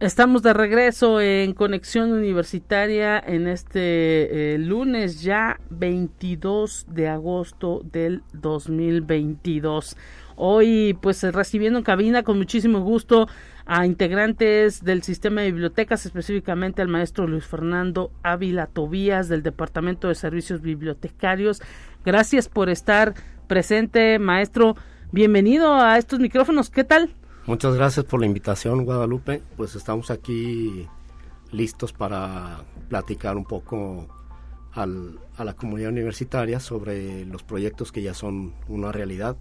[0.00, 8.24] Estamos de regreso en Conexión Universitaria en este eh, lunes ya 22 de agosto del
[8.32, 9.96] 2022.
[10.34, 13.28] Hoy pues recibiendo en cabina con muchísimo gusto
[13.66, 20.08] a integrantes del sistema de bibliotecas, específicamente al maestro Luis Fernando Ávila Tobías del Departamento
[20.08, 21.62] de Servicios Bibliotecarios.
[22.04, 23.14] Gracias por estar
[23.46, 24.74] presente, maestro.
[25.12, 26.68] Bienvenido a estos micrófonos.
[26.68, 27.10] ¿Qué tal?
[27.46, 29.42] Muchas gracias por la invitación, Guadalupe.
[29.56, 30.88] Pues estamos aquí
[31.52, 34.08] listos para platicar un poco
[34.72, 39.36] al, a la comunidad universitaria sobre los proyectos que ya son una realidad.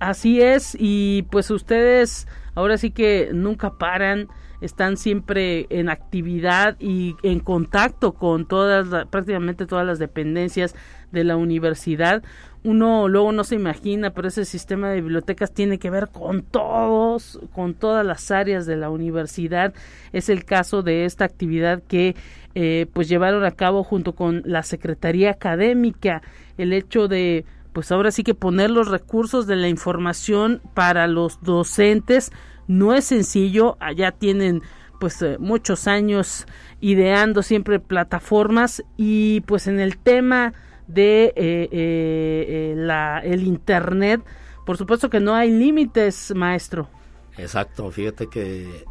[0.00, 4.28] Así es, y pues ustedes ahora sí que nunca paran,
[4.60, 10.74] están siempre en actividad y en contacto con todas, prácticamente todas las dependencias
[11.14, 12.22] de la universidad
[12.64, 17.38] uno luego no se imagina, pero ese sistema de bibliotecas tiene que ver con todos,
[17.52, 19.74] con todas las áreas de la universidad.
[20.14, 22.16] Es el caso de esta actividad que
[22.54, 26.22] eh, pues llevaron a cabo junto con la Secretaría Académica,
[26.56, 31.42] el hecho de pues ahora sí que poner los recursos de la información para los
[31.42, 32.30] docentes
[32.66, 34.62] no es sencillo, allá tienen
[35.00, 36.46] pues eh, muchos años
[36.80, 40.54] ideando siempre plataformas y pues en el tema
[40.86, 44.22] de eh, eh, eh, la, el Internet.
[44.66, 46.88] Por supuesto que no hay límites, maestro.
[47.36, 48.84] Exacto, fíjate que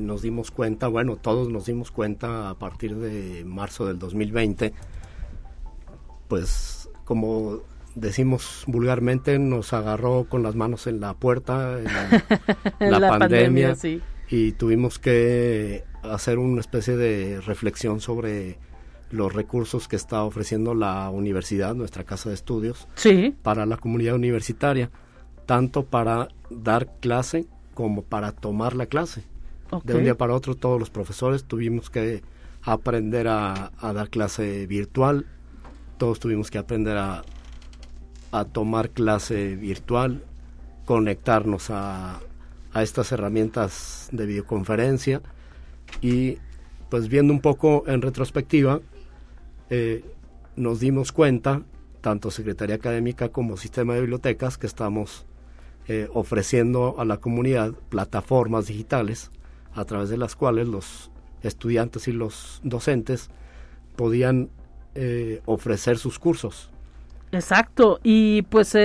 [0.00, 4.72] nos dimos cuenta, bueno, todos nos dimos cuenta a partir de marzo del 2020,
[6.28, 7.62] pues como
[7.96, 13.76] decimos vulgarmente, nos agarró con las manos en la puerta en la, pandemia,
[14.30, 18.58] y tuvimos que hacer una especie de reflexión sobre
[19.12, 23.34] los recursos que está ofreciendo la universidad, nuestra casa de estudios, sí.
[23.42, 24.90] para la comunidad universitaria,
[25.46, 29.22] tanto para dar clase como para tomar la clase.
[29.84, 32.22] De un día para otro todos los profesores tuvimos que
[32.62, 35.26] aprender a, dar clase virtual,
[35.96, 37.22] todos tuvimos que aprender a,
[38.32, 40.22] a tomar clase virtual,
[40.84, 42.20] conectarnos a,
[42.72, 45.22] a estas herramientas de videoconferencia
[46.00, 46.38] y
[46.90, 48.80] pues viendo un poco en retrospectiva,
[49.74, 50.04] eh,
[50.54, 51.62] nos dimos cuenta,
[52.02, 55.24] tanto Secretaría Académica como Sistema de Bibliotecas, que estamos
[55.88, 59.30] eh, ofreciendo a la comunidad plataformas digitales
[59.74, 61.10] a través de las cuales los
[61.42, 63.30] estudiantes y los docentes
[63.96, 64.50] podían
[64.94, 66.68] eh, ofrecer sus cursos.
[67.32, 68.76] Exacto, y pues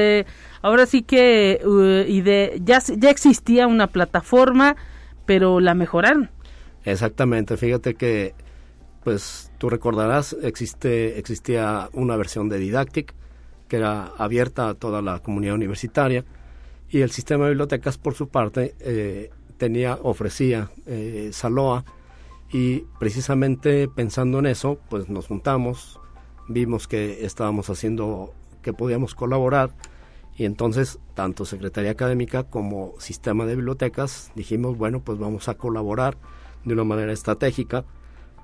[0.62, 1.60] ahora sí que
[2.08, 4.78] y de, ya, ya existía una plataforma,
[5.26, 6.30] pero la mejoraron.
[6.86, 8.36] Exactamente, fíjate que
[9.08, 13.14] pues tú recordarás, existe, existía una versión de Didactic
[13.70, 16.26] que era abierta a toda la comunidad universitaria
[16.90, 21.86] y el sistema de bibliotecas por su parte eh, tenía, ofrecía eh, Saloa
[22.52, 26.02] y precisamente pensando en eso, pues nos juntamos,
[26.50, 29.74] vimos que estábamos haciendo, que podíamos colaborar
[30.36, 36.18] y entonces tanto Secretaría Académica como Sistema de Bibliotecas dijimos, bueno, pues vamos a colaborar
[36.66, 37.86] de una manera estratégica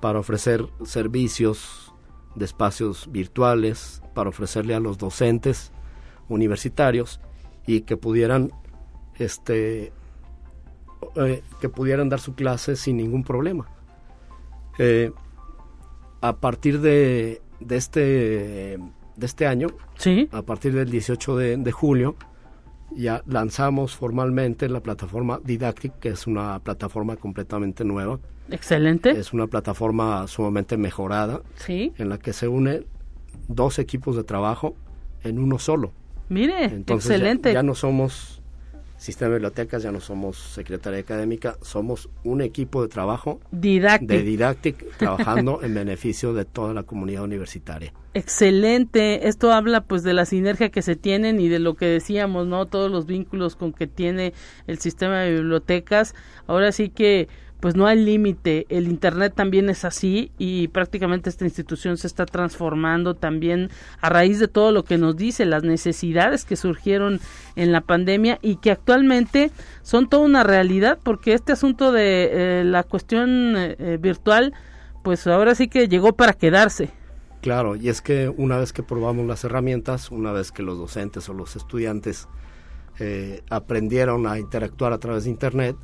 [0.04, 1.94] para ofrecer servicios
[2.34, 5.72] de espacios virtuales, para ofrecerle a los docentes
[6.28, 7.22] universitarios
[7.66, 8.52] y que pudieran
[9.14, 9.94] este
[11.16, 13.66] eh, que pudieran dar su clase sin ningún problema.
[14.78, 15.10] Eh,
[16.20, 18.78] a partir de, de, este
[19.16, 20.28] de este año, ¿Sí?
[20.32, 22.14] a partir del 18 de, de julio,
[22.96, 28.18] ya lanzamos formalmente la plataforma Didactic, que es una plataforma completamente nueva,
[28.50, 29.10] Excelente.
[29.10, 31.42] Es una plataforma sumamente mejorada.
[31.56, 31.92] Sí.
[31.98, 32.84] En la que se une
[33.48, 34.74] dos equipos de trabajo
[35.22, 35.92] en uno solo.
[36.28, 37.52] Mire, excelente.
[37.52, 38.42] Ya, no somos
[38.96, 44.08] sistema de bibliotecas, ya no somos secretaria académica, somos un equipo de trabajo Didactic.
[44.08, 47.92] de Didactic trabajando en beneficio de toda la comunidad universitaria.
[48.14, 52.46] Excelente, esto habla pues de la sinergia que se tienen y de lo que decíamos,
[52.46, 52.66] ¿no?
[52.66, 54.32] Todos los vínculos con que tiene
[54.68, 56.14] el sistema de bibliotecas.
[56.46, 57.28] Ahora sí que
[57.64, 58.66] pues no hay límite.
[58.68, 63.70] El Internet también es así y prácticamente esta institución se está transformando también
[64.02, 67.20] a raíz de todo lo que nos dice, las necesidades que surgieron
[67.56, 69.50] en la pandemia y que actualmente
[69.80, 74.52] son toda una realidad porque este asunto de eh, la cuestión eh, eh, virtual,
[75.02, 76.90] pues ahora sí que llegó para quedarse.
[77.40, 81.30] Claro, y es que una vez que probamos las herramientas, una vez que los docentes
[81.30, 82.28] o los estudiantes
[83.48, 85.76] aprendieron a interactuar a través de Internet,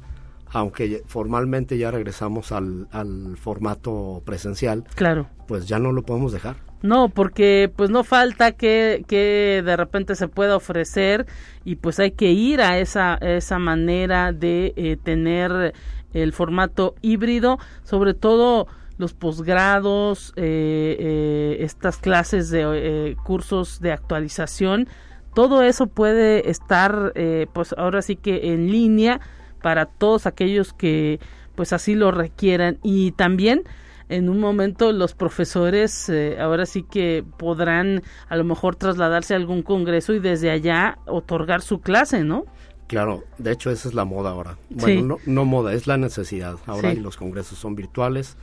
[0.51, 5.29] aunque formalmente ya regresamos al, al formato presencial, claro.
[5.47, 6.57] pues ya no lo podemos dejar.
[6.83, 11.27] No, porque pues no falta que, que de repente se pueda ofrecer
[11.65, 15.75] y pues hay que ir a esa, esa manera de eh, tener
[16.15, 18.67] el formato híbrido, sobre todo
[19.01, 24.89] los posgrados, eh, eh, estas clases de eh, cursos de actualización,
[25.35, 27.13] todo eso puede estar,
[27.53, 29.21] pues ahora sí que en línea
[29.61, 31.21] para todos aquellos que
[31.55, 33.65] pues así lo requieran y también
[34.09, 39.63] en un momento los profesores ahora sí que podrán a lo mejor trasladarse a algún
[39.63, 42.45] congreso y desde allá otorgar su clase, ¿no?
[42.89, 44.59] Claro, de hecho esa es la moda ahora.
[44.69, 46.57] Bueno, no, moda, es la necesidad.
[46.67, 48.37] Ahora los congresos son virtuales.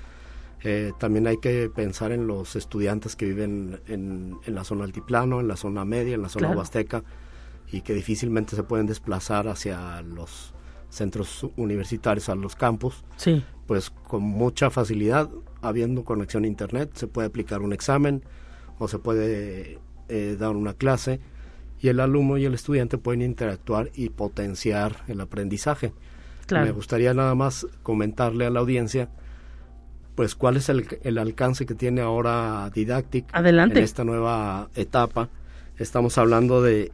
[0.64, 5.50] Eh, también hay que pensar en los estudiantes que viven en, la zona altiplano, en
[5.50, 7.04] la zona media, en la zona huasteca
[7.72, 10.54] y que difícilmente se pueden desplazar hacia los
[10.98, 13.04] centros universitarios, a los campus.
[13.18, 13.44] Sí.
[13.66, 15.30] Pues con mucha facilidad,
[15.62, 18.24] habiendo conexión a internet, se puede aplicar un examen
[18.80, 19.80] o se puede
[20.10, 21.20] eh, dar una clase
[21.80, 25.94] y el alumno y el estudiante pueden interactuar y potenciar el aprendizaje.
[26.50, 29.10] Me gustaría nada más comentarle a la audiencia
[30.16, 33.80] pues cuál es el, el alcance que tiene ahora Didactic Adelante.
[33.80, 35.30] en esta nueva etapa.
[35.78, 36.92] Estamos hablando de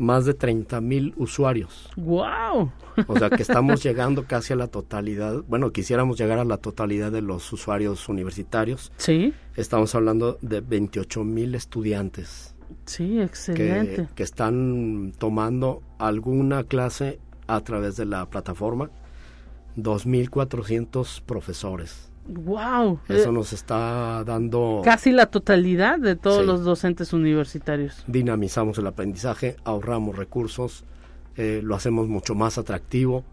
[0.00, 1.90] más de 30 mil usuarios.
[1.96, 2.72] ¡Wow!
[3.06, 5.44] O sea que estamos llegando casi a la totalidad.
[5.46, 8.90] Bueno, quisiéramos llegar a la totalidad de los usuarios universitarios.
[8.96, 9.32] Sí.
[9.56, 12.54] Estamos hablando de 28 mil estudiantes
[12.86, 14.08] Sí, excelente.
[14.14, 18.90] Que, están tomando alguna clase a través de la plataforma.
[19.76, 22.09] 2.400 profesores.
[22.30, 23.00] ¡Wow!
[23.08, 24.82] Eso nos está dando...
[24.84, 28.04] Casi la totalidad de todos los docentes universitarios.
[28.06, 30.84] Dinamizamos el aprendizaje, ahorramos recursos,
[31.36, 33.24] eh, lo hacemos mucho más atractivo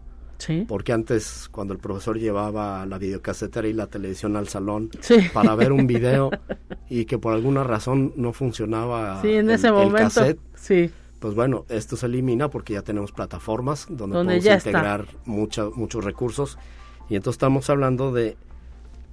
[0.66, 4.90] porque antes, cuando el profesor llevaba la videocasetera y la televisión al salón
[5.32, 6.30] para ver un video
[6.88, 10.22] y que por alguna razón no funcionaba en el, ese momento,
[10.54, 10.90] sí.
[11.18, 16.56] pues bueno, esto se elimina porque ya tenemos plataformas donde, podemos integrar muchos recursos.
[17.08, 18.36] Y entonces estamos hablando de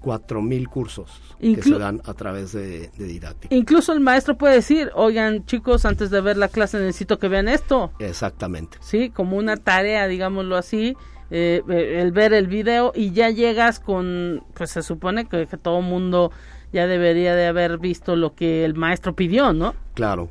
[0.06, 3.56] cuatro mil cursos que se dan a través de, de, didáctica.
[3.56, 7.47] Incluso el maestro puede decir, oigan chicos, antes de ver la clase necesito que vean
[7.47, 7.91] esto.
[7.97, 8.78] Exactamente.
[8.82, 10.95] Sí, como una tarea, digámoslo así,
[11.32, 15.82] eh, eh, el ver el video y ya llegas con, pues se supone que, todo
[15.82, 16.32] mundo
[16.72, 19.74] ya debería de haber visto lo que el maestro pidió, ¿no?
[19.95, 20.30] Claro,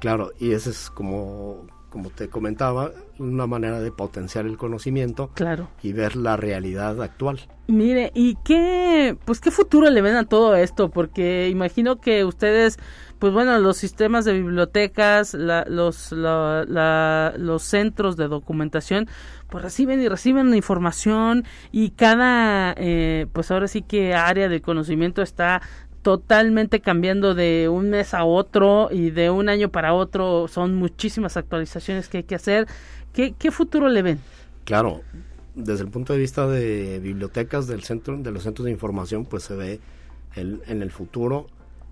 [0.00, 2.90] claro, y ese es como, como te comentaba,
[3.20, 5.68] una manera de potenciar el conocimiento claro.
[5.80, 7.38] y ver la realidad actual.
[7.68, 10.90] Mire, ¿y qué, pues qué futuro le ven a todo esto?
[10.90, 12.80] Porque imagino que ustedes,
[13.20, 19.08] pues bueno, los sistemas de bibliotecas, los, los centros de documentación,
[19.48, 25.22] pues reciben y reciben información y cada, eh, pues ahora sí que área de conocimiento
[25.22, 25.62] está
[26.04, 30.46] totalmente cambiando de un mes a otro y de un año para otro.
[30.48, 32.68] Son muchísimas actualizaciones que hay que hacer.
[33.14, 34.20] ¿Qué, qué futuro le ven?
[34.64, 35.00] Claro,
[35.54, 39.44] desde el punto de vista de bibliotecas del centro, de los centros de información, pues
[39.44, 39.80] se ve
[40.36, 41.46] el, en el futuro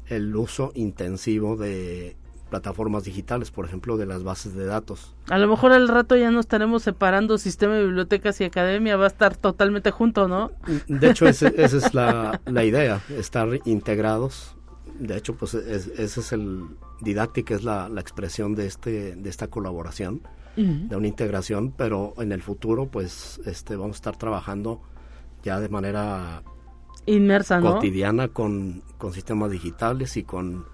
[0.09, 2.15] el uso intensivo de
[2.53, 5.15] plataformas digitales, por ejemplo, de las bases de datos.
[5.31, 9.05] A lo mejor al rato ya no estaremos separando sistema de bibliotecas y academia, va
[9.05, 10.51] a estar totalmente junto, ¿no?
[10.87, 14.55] De hecho, esa es la, idea, estar integrados.
[14.99, 16.65] De hecho, pues ese es el
[17.01, 20.21] didáctica, es la, expresión de, este, de esta colaboración,
[20.55, 24.83] de una integración, pero en el futuro, pues este, vamos a estar trabajando
[25.43, 26.43] ya de manera
[27.07, 30.67] inmersa, cotidiana con, con sistemas digitales y con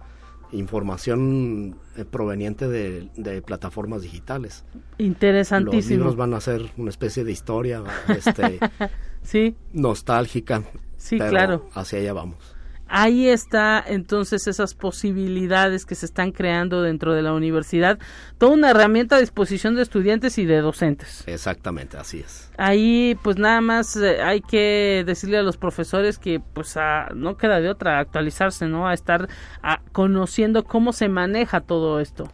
[0.53, 4.65] información eh, proveniente de, plataformas digitales.
[4.99, 5.75] Interesantísimo.
[5.77, 8.59] Los libros van a ser una especie de historia este,
[9.23, 9.57] sí.
[9.73, 10.63] nostálgica.
[10.97, 11.69] Sí, claro.
[11.75, 12.58] Hacia allá vamos
[12.89, 17.99] ahí está entonces esas posibilidades que se están creando dentro de la universidad,
[18.39, 21.25] toda una herramienta a disposición de estudiantes y de docentes.
[21.27, 22.51] Exactamente, así es.
[22.57, 26.77] Ahí pues nada más eh, hay que decirle a los profesores que pues
[27.15, 28.89] no queda de otra actualizarse, ¿no?
[28.89, 29.29] A estar
[29.93, 32.31] conociendo cómo se maneja todo esto.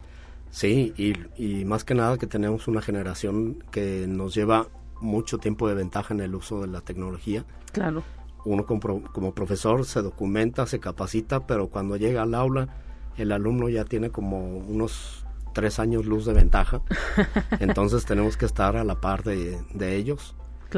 [0.49, 4.67] Sí, y, y más que nada que tenemos una generación que nos lleva
[5.01, 7.43] mucho tiempo de ventaja en el uso de la tecnología.
[7.73, 8.03] Claro
[8.45, 12.69] uno como, profesor se documenta, se capacita, pero cuando llega al aula
[13.17, 16.81] el alumno ya tiene como unos tres años luz de ventaja.
[17.59, 20.35] Entonces tenemos que estar a la par de, ellos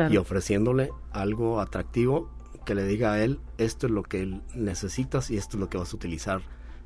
[0.09, 2.29] y ofreciéndole algo atractivo
[2.65, 5.77] que le diga a él, esto es lo que necesitas y esto es lo que
[5.77, 6.41] vas a utilizar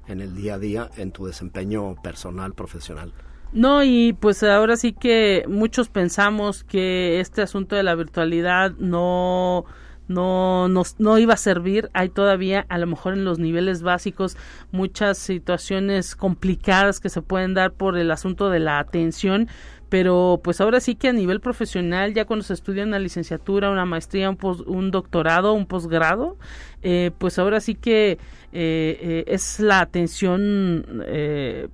[0.07, 3.13] en el día a día en tu desempeño personal, profesional.
[3.53, 9.65] No, y pues ahora sí que muchos pensamos que este asunto de la virtualidad no
[10.08, 11.89] no, no, no iba a servir.
[11.93, 14.38] Hay todavía, a lo mejor en los niveles básicos,
[14.72, 19.47] muchas situaciones complicadas que se pueden dar por el asunto de la atención,
[19.91, 23.86] pero pues ahora sí que a nivel profesional, ya cuando se estudia una licenciatura, una
[23.86, 26.38] maestría, un, un doctorado, un posgrado,
[26.82, 28.18] eh, pues ahora sí que eh,
[28.54, 31.04] eh, es la atención,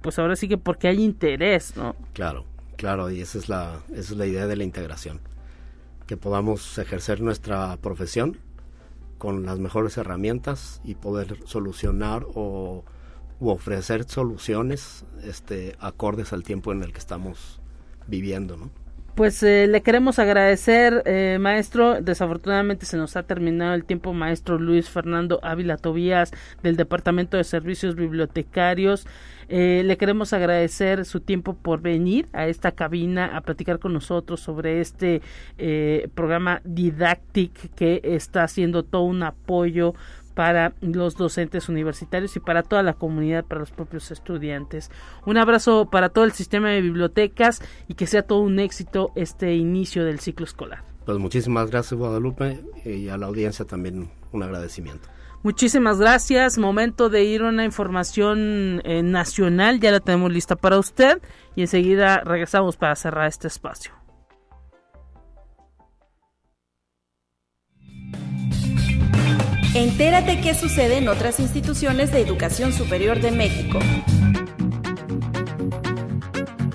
[0.01, 1.95] pues ahora sí que porque hay interés, ¿no?
[2.13, 5.19] Claro, claro, y esa es la, esa es la idea de la integración,
[6.07, 8.37] que podamos ejercer nuestra profesión
[9.17, 12.83] con las mejores herramientas y poder solucionar o
[13.39, 17.61] u ofrecer soluciones este acordes al tiempo en el que estamos
[18.07, 18.71] viviendo, ¿no?
[19.17, 22.03] Pues eh, le queremos agradecer, eh, maestro.
[22.03, 26.29] Desafortunadamente se nos ha terminado el tiempo, maestro Luis Fernando Ávila Tobías,
[26.61, 29.07] del Departamento de Servicios Bibliotecarios.
[29.49, 34.39] Eh, le queremos agradecer su tiempo por venir a esta cabina a platicar con nosotros
[34.39, 35.23] sobre este
[36.13, 39.95] programa Didactic que está haciendo todo un apoyo
[40.37, 44.91] para los docentes universitarios y para toda la comunidad, para los propios estudiantes.
[45.25, 49.55] Un abrazo para todo el sistema de bibliotecas y que sea todo un éxito este
[49.55, 50.83] inicio del ciclo escolar.
[51.07, 55.09] Pues muchísimas gracias Guadalupe y a la audiencia también un agradecimiento.
[55.41, 56.59] Muchísimas gracias.
[56.59, 59.79] Momento de ir a una información eh, nacional.
[59.79, 61.19] Ya la tenemos lista para usted
[61.55, 63.96] y enseguida regresamos para cerrar este espacio.
[69.77, 73.77] Entérate qué sucede en otras instituciones de educación superior de México.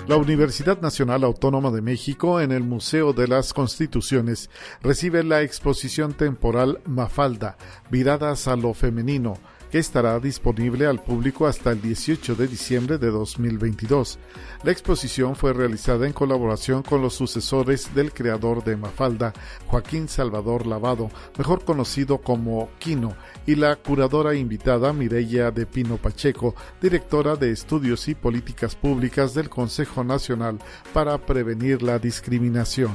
[0.07, 4.49] La Universidad Nacional Autónoma de México en el Museo de las Constituciones
[4.81, 7.57] recibe la exposición temporal Mafalda,
[7.91, 9.33] Viradas a lo Femenino,
[9.73, 14.19] que estará disponible al público hasta el 18 de diciembre de 2022.
[14.63, 19.33] La exposición fue realizada en colaboración con los sucesores del creador de Mafalda,
[19.65, 21.09] Joaquín Salvador Lavado,
[21.39, 23.15] mejor conocido como Quino,
[23.47, 29.49] y la curadora invitada Mireya de Pino Pacheco, directora de Estudios y Políticas Públicas del
[29.49, 30.59] Consejo Nacional
[30.93, 32.93] para Prevenir la Discriminación.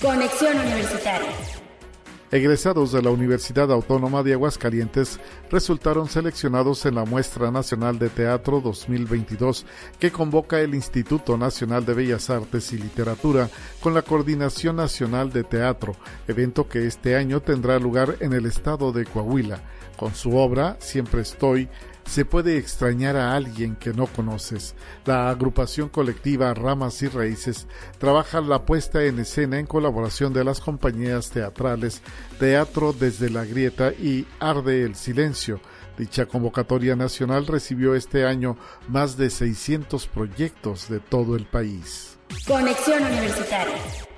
[0.00, 1.59] Conexión Universitaria
[2.30, 5.18] egresados de la Universidad Autónoma de Aguascalientes
[5.50, 9.66] resultaron seleccionados en la Muestra Nacional de Teatro 2022
[9.98, 13.50] que convoca el Instituto Nacional de Bellas Artes y Literatura
[13.80, 15.96] con la Coordinación Nacional de Teatro,
[16.28, 19.60] evento que este año tendrá lugar en el estado de Coahuila.
[19.96, 21.68] Con su obra Siempre estoy,
[22.10, 24.74] se puede extrañar a alguien que no conoces.
[25.06, 30.60] La agrupación colectiva Ramas y Raíces trabaja la puesta en escena en colaboración de las
[30.60, 32.02] compañías teatrales
[32.40, 35.60] Teatro desde la Grieta y Arde el Silencio.
[35.96, 38.56] Dicha convocatoria nacional recibió este año
[38.88, 42.18] más de 600 proyectos de todo el país.
[42.44, 44.09] Conexión Universitaria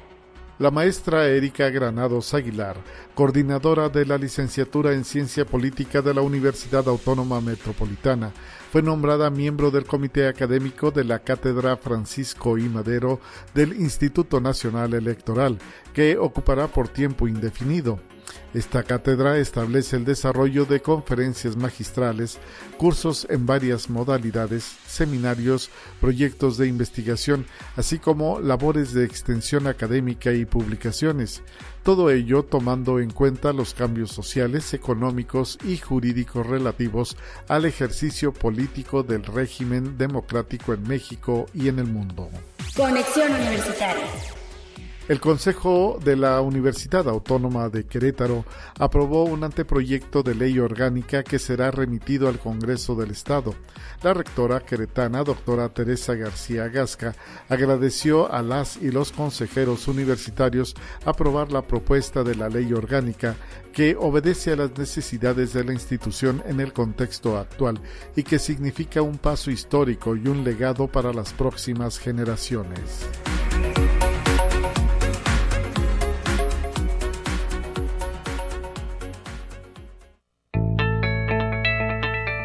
[0.62, 2.76] la maestra Erika Granados Aguilar,
[3.16, 8.32] coordinadora de la licenciatura en Ciencia Política de la Universidad Autónoma Metropolitana,
[8.70, 12.68] fue nombrada miembro del Comité Académico de la Cátedra Francisco I.
[12.68, 13.18] Madero
[13.54, 15.58] del Instituto Nacional Electoral,
[15.92, 17.98] que ocupará por tiempo indefinido.
[18.54, 22.38] Esta cátedra establece el desarrollo de conferencias magistrales,
[22.76, 25.70] cursos en varias modalidades, seminarios,
[26.02, 27.46] proyectos de investigación,
[27.76, 31.42] así como labores de extensión académica y publicaciones.
[31.82, 37.16] Todo ello tomando en cuenta los cambios sociales, económicos y jurídicos relativos
[37.48, 42.28] al ejercicio político del régimen democrático en México y en el mundo.
[42.76, 44.06] Conexión Universitaria.
[45.08, 48.44] El Consejo de la Universidad Autónoma de Querétaro
[48.78, 53.52] aprobó un anteproyecto de ley orgánica que será remitido al Congreso del Estado.
[54.04, 57.16] La rectora queretana, doctora Teresa García Gasca,
[57.48, 63.34] agradeció a las y los consejeros universitarios aprobar la propuesta de la ley orgánica
[63.72, 67.80] que obedece a las necesidades de la institución en el contexto actual
[68.14, 73.08] y que significa un paso histórico y un legado para las próximas generaciones.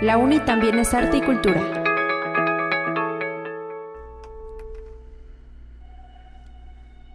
[0.02, 1.60] La UNI también es arte y cultura.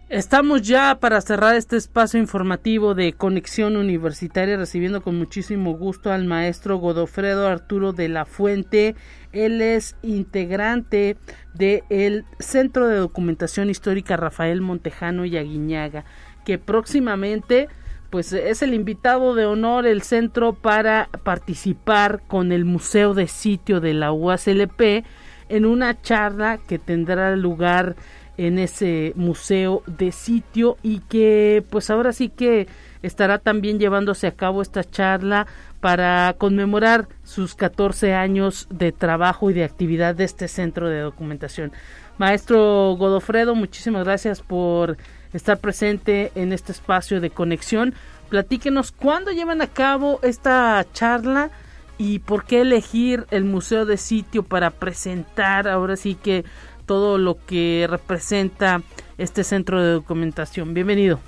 [0.09, 6.25] Estamos ya para cerrar este espacio informativo de Conexión Universitaria, recibiendo con muchísimo gusto al
[6.25, 8.95] maestro Godofredo Arturo de la Fuente.
[9.31, 11.15] Él es integrante
[11.53, 16.03] del Centro de Documentación Histórica Rafael Montejano y Aguiñaga,
[16.43, 17.69] que próximamente
[18.13, 23.81] pues es el invitado de honor el centro para participar con el Museo de Sitio
[23.81, 25.03] de la UASLP
[25.49, 27.95] en una charla que tendrá lugar
[28.37, 32.67] en ese museo de sitio y que pues ahora sí que
[33.01, 35.47] estará también llevándose a cabo esta charla
[35.79, 41.71] para conmemorar sus 14 años de trabajo y de actividad de este centro de documentación.
[42.19, 44.97] Maestro Godofredo, muchísimas gracias por
[45.33, 47.93] estar presente en este espacio de conexión.
[48.29, 51.51] Platíquenos cuándo llevan a cabo esta charla
[51.97, 56.43] y por qué elegir el Museo de Sitio para presentar ahora sí que
[56.85, 58.81] todo lo que representa
[59.17, 60.73] este centro de documentación.
[60.73, 61.19] Bienvenido.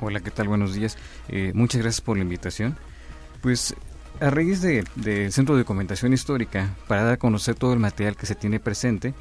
[0.00, 0.48] Hola, ¿qué tal?
[0.48, 0.98] Buenos días.
[1.28, 2.76] Eh, muchas gracias por la invitación.
[3.40, 3.74] Pues
[4.20, 8.26] a raíz del Centro de Documentación Histórica, para dar a conocer todo el material que
[8.26, 9.14] se tiene presente,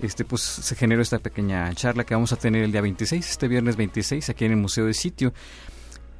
[0.00, 3.48] este pues se generó esta pequeña charla que vamos a tener el día 26, este
[3.48, 5.32] viernes 26, aquí en el Museo de Sitio.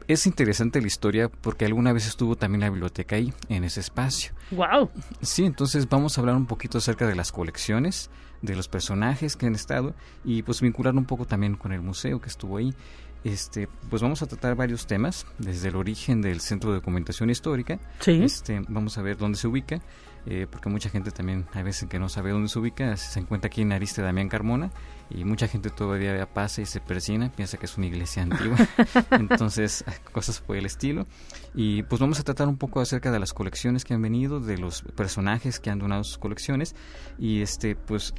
[0.07, 4.33] Es interesante la historia porque alguna vez estuvo también la biblioteca ahí, en ese espacio.
[4.51, 4.91] ¡Wow!
[5.21, 8.11] Sí, entonces vamos a hablar un poquito acerca de las colecciones,
[8.41, 12.21] de los personajes que han estado y pues vincular un poco también con el museo
[12.21, 12.75] que estuvo ahí.
[13.29, 17.79] Este, pues vamos a tratar varios temas, desde el origen del Centro de Documentación Histórica.
[18.01, 18.23] Sí.
[18.23, 19.83] Este, vamos a ver dónde se ubica,
[20.25, 23.49] eh, porque mucha gente también a veces que no sabe dónde se ubica, se encuentra
[23.49, 24.71] aquí en Ariste Damián Carmona
[25.11, 28.57] y mucha gente todavía pasa y se persina, piensa que es una iglesia antigua,
[29.11, 31.07] entonces cosas por el estilo.
[31.55, 34.57] Y pues vamos a tratar un poco acerca de las colecciones que han venido, de
[34.57, 36.75] los personajes que han donado sus colecciones
[37.19, 38.15] y este pues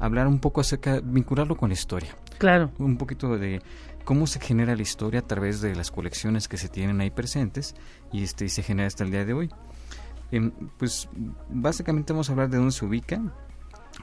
[0.00, 2.16] hablar un poco acerca, vincularlo con la historia.
[2.38, 2.72] Claro.
[2.78, 3.62] Un poquito de
[4.04, 7.74] cómo se genera la historia a través de las colecciones que se tienen ahí presentes
[8.12, 9.50] y este se genera hasta el día de hoy.
[10.32, 11.08] Em, pues
[11.48, 13.20] básicamente vamos a hablar de dónde se ubica,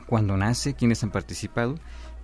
[0.06, 1.76] cuándo nace, quiénes han participado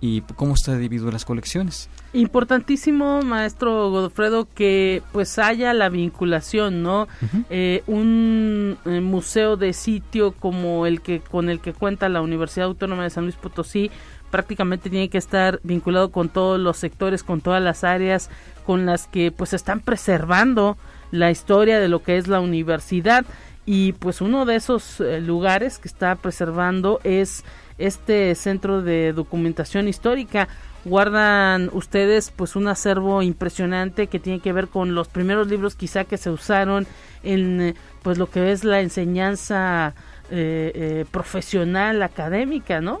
[0.04, 1.88] y cómo está dividido las colecciones.
[2.12, 7.08] Importantísimo, maestro Godofredo, que pues haya la vinculación, ¿no?
[7.48, 12.66] eh, un eh, museo de sitio como el que con el que cuenta la Universidad
[12.66, 13.90] Autónoma de San Luis Potosí
[14.30, 18.28] prácticamente tiene que estar vinculado con todos los sectores, con todas las áreas
[18.66, 20.76] con las que pues están preservando
[21.12, 23.24] la historia de lo que es la universidad
[23.64, 27.42] y pues uno de esos eh, lugares que está preservando es
[27.78, 30.48] este centro de documentación histórica.
[30.84, 36.04] Guardan ustedes pues un acervo impresionante que tiene que ver con los primeros libros quizá
[36.04, 36.86] que se usaron
[37.22, 39.94] en pues lo que es la enseñanza
[40.30, 43.00] eh, eh, profesional académica no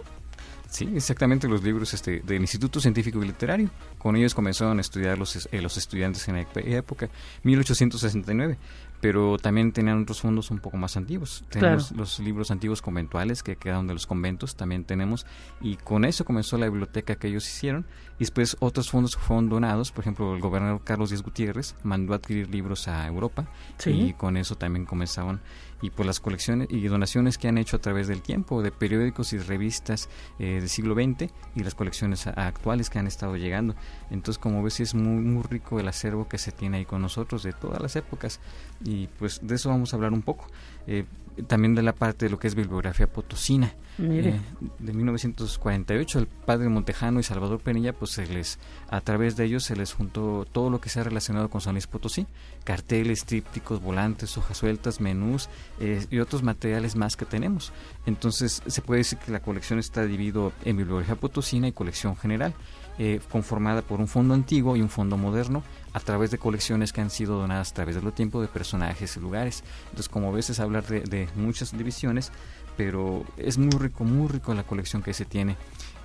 [0.74, 3.70] Sí, exactamente los libros este, del Instituto Científico y Literario.
[3.96, 7.08] Con ellos comenzaron a estudiar los, eh, los estudiantes en la época,
[7.44, 8.58] 1869
[9.04, 11.44] pero también tenían otros fondos un poco más antiguos.
[11.50, 15.26] Tenemos los libros antiguos conventuales que quedaron de los conventos, también tenemos,
[15.60, 17.84] y con eso comenzó la biblioteca que ellos hicieron,
[18.16, 22.48] y después otros fondos fueron donados, por ejemplo, el gobernador Carlos Díaz Gutiérrez mandó adquirir
[22.48, 23.46] libros a Europa,
[23.84, 25.42] y con eso también comenzaban
[25.84, 29.34] y por las colecciones y donaciones que han hecho a través del tiempo de periódicos
[29.34, 33.74] y revistas eh, del siglo XX y las colecciones actuales que han estado llegando.
[34.10, 37.42] Entonces, como ves, es muy, muy rico el acervo que se tiene ahí con nosotros
[37.42, 38.40] de todas las épocas
[38.82, 40.46] y pues de eso vamos a hablar un poco.
[40.86, 41.04] Eh,
[41.46, 43.74] también de la parte de lo que es bibliografía potosina.
[43.98, 44.40] Eh,
[44.80, 49.62] de 1948, el padre Montejano y Salvador Penilla, pues se les, a través de ellos
[49.62, 52.26] se les juntó todo lo que se ha relacionado con San Luis Potosí,
[52.64, 57.72] carteles, trípticos, volantes, hojas sueltas, menús eh, y otros materiales más que tenemos.
[58.04, 62.52] Entonces se puede decir que la colección está dividida en bibliografía potosina y colección general.
[62.96, 65.64] Eh, conformada por un fondo antiguo y un fondo moderno
[65.94, 69.16] a través de colecciones que han sido donadas a través de los tiempos de personajes
[69.16, 69.64] y lugares.
[69.86, 72.30] Entonces, como ves, es hablar de, de muchas divisiones,
[72.76, 75.56] pero es muy rico, muy rico la colección que se tiene.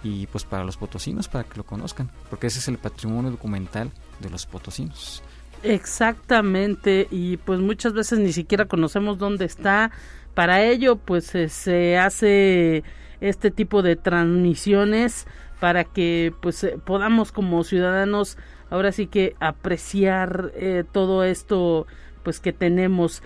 [0.04, 3.92] Y pues para los potosinos, para que lo conozcan, porque ese es el patrimonio documental
[4.20, 5.22] de los potosinos.
[5.62, 9.92] Exactamente, y pues muchas veces ni siquiera conocemos dónde está.
[10.34, 12.84] Para ello, pues eh, se hace
[13.20, 15.28] este tipo de transmisiones
[15.60, 18.38] para que pues eh, podamos como ciudadanos
[18.70, 21.88] ahora sí que apreciar eh, todo esto
[22.24, 23.22] pues que tenemos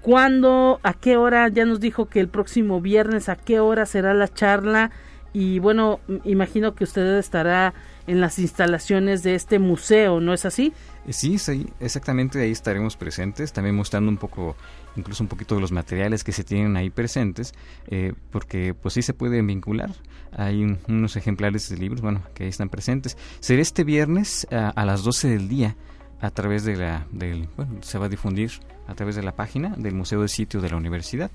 [0.00, 0.80] ¿Cuándo?
[0.84, 1.48] ¿A qué hora?
[1.48, 4.90] Ya nos dijo que el próximo viernes, ¿a qué hora será la charla?
[5.32, 7.74] Y bueno, imagino que usted estará
[8.06, 10.72] en las instalaciones de este museo, ¿no es así?
[11.08, 14.56] Eh, sí, sí, exactamente ahí estaremos presentes, también mostrando un poco,
[14.94, 17.54] incluso un poquito de los materiales que se tienen ahí presentes,
[17.86, 19.90] eh, porque pues sí se pueden vincular.
[20.32, 23.16] Hay unos ejemplares de libros, bueno, que ahí están presentes.
[23.40, 25.76] Será este viernes a, a las 12 del día
[26.20, 28.50] a través de la, del, bueno, se va a difundir
[28.86, 31.30] a través de la página del Museo de Sitio de la Universidad.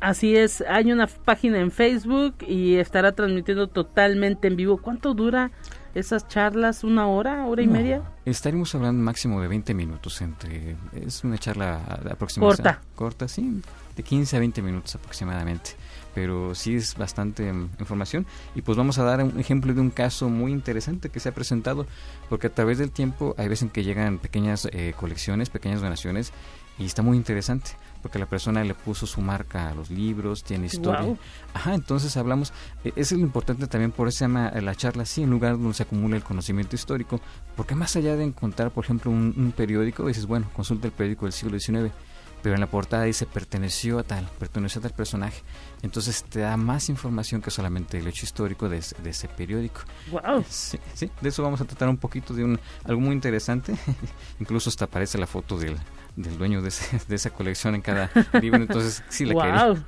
[0.00, 4.78] Así es, hay una página en Facebook y estará transmitiendo totalmente en vivo.
[4.78, 5.50] ¿Cuánto dura
[5.98, 8.02] esas charlas una hora, hora y media?
[8.24, 10.76] Estaremos hablando máximo de 20 minutos entre...
[10.92, 11.80] Es una charla
[12.10, 12.62] aproximadamente...
[12.62, 12.80] Corta.
[12.94, 13.62] Corta, sí,
[13.96, 15.70] de 15 a 20 minutos aproximadamente.
[16.14, 18.26] Pero sí es bastante mm, información.
[18.54, 21.32] Y pues vamos a dar un ejemplo de un caso muy interesante que se ha
[21.32, 21.86] presentado,
[22.28, 26.32] porque a través del tiempo hay veces en que llegan pequeñas eh, colecciones, pequeñas donaciones,
[26.78, 27.72] y está muy interesante
[28.02, 31.16] porque la persona le puso su marca a los libros, tiene historia.
[31.54, 32.52] Ajá, entonces hablamos,
[32.84, 35.74] eso es lo importante también, por eso se llama la charla así, en lugar donde
[35.74, 37.20] se acumula el conocimiento histórico,
[37.56, 41.32] porque más allá de encontrar, por ejemplo, un, periódico, dices, bueno, consulta el periódico del
[41.32, 41.92] siglo XIX,
[42.40, 45.42] pero en la portada dice perteneció a tal, perteneció a tal personaje.
[45.82, 49.80] Entonces te da más información que solamente el hecho histórico de, de ese periódico.
[50.12, 50.44] Wow.
[50.48, 53.74] Sí, sí, de eso vamos a tratar un poquito de un algo muy interesante.
[54.40, 55.76] Incluso hasta aparece la foto del,
[56.18, 56.72] del dueño de,
[57.08, 58.10] de, esa colección en cada
[58.40, 59.78] libro, entonces sí la wow.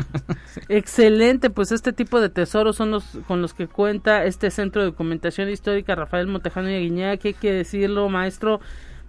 [0.68, 4.89] Excelente, pues este tipo de tesoros son los con los que cuenta este Centro de
[4.91, 8.61] Documentación Histórica Rafael Montejano y Aguiñá, que hay que decirlo, maestro,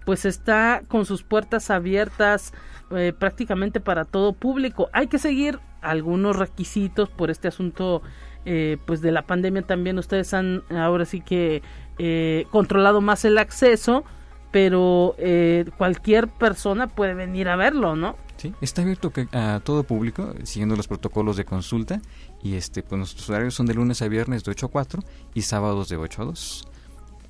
[0.04, 2.52] pues está con sus puertas abiertas
[2.90, 4.90] eh, prácticamente para todo público.
[4.92, 8.02] Hay que seguir algunos requisitos por este asunto
[8.44, 11.62] eh, pues de la pandemia también ustedes han ahora sí que
[11.98, 14.04] eh, controlado más el acceso
[14.52, 18.16] pero eh, cualquier persona puede venir a verlo, ¿no?
[18.36, 22.00] Sí, está abierto a todo público, siguiendo los protocolos de consulta,
[22.42, 25.02] y este, pues nuestros horarios son de lunes a viernes de 8 a 4
[25.34, 26.68] y sábados de 8 a 2.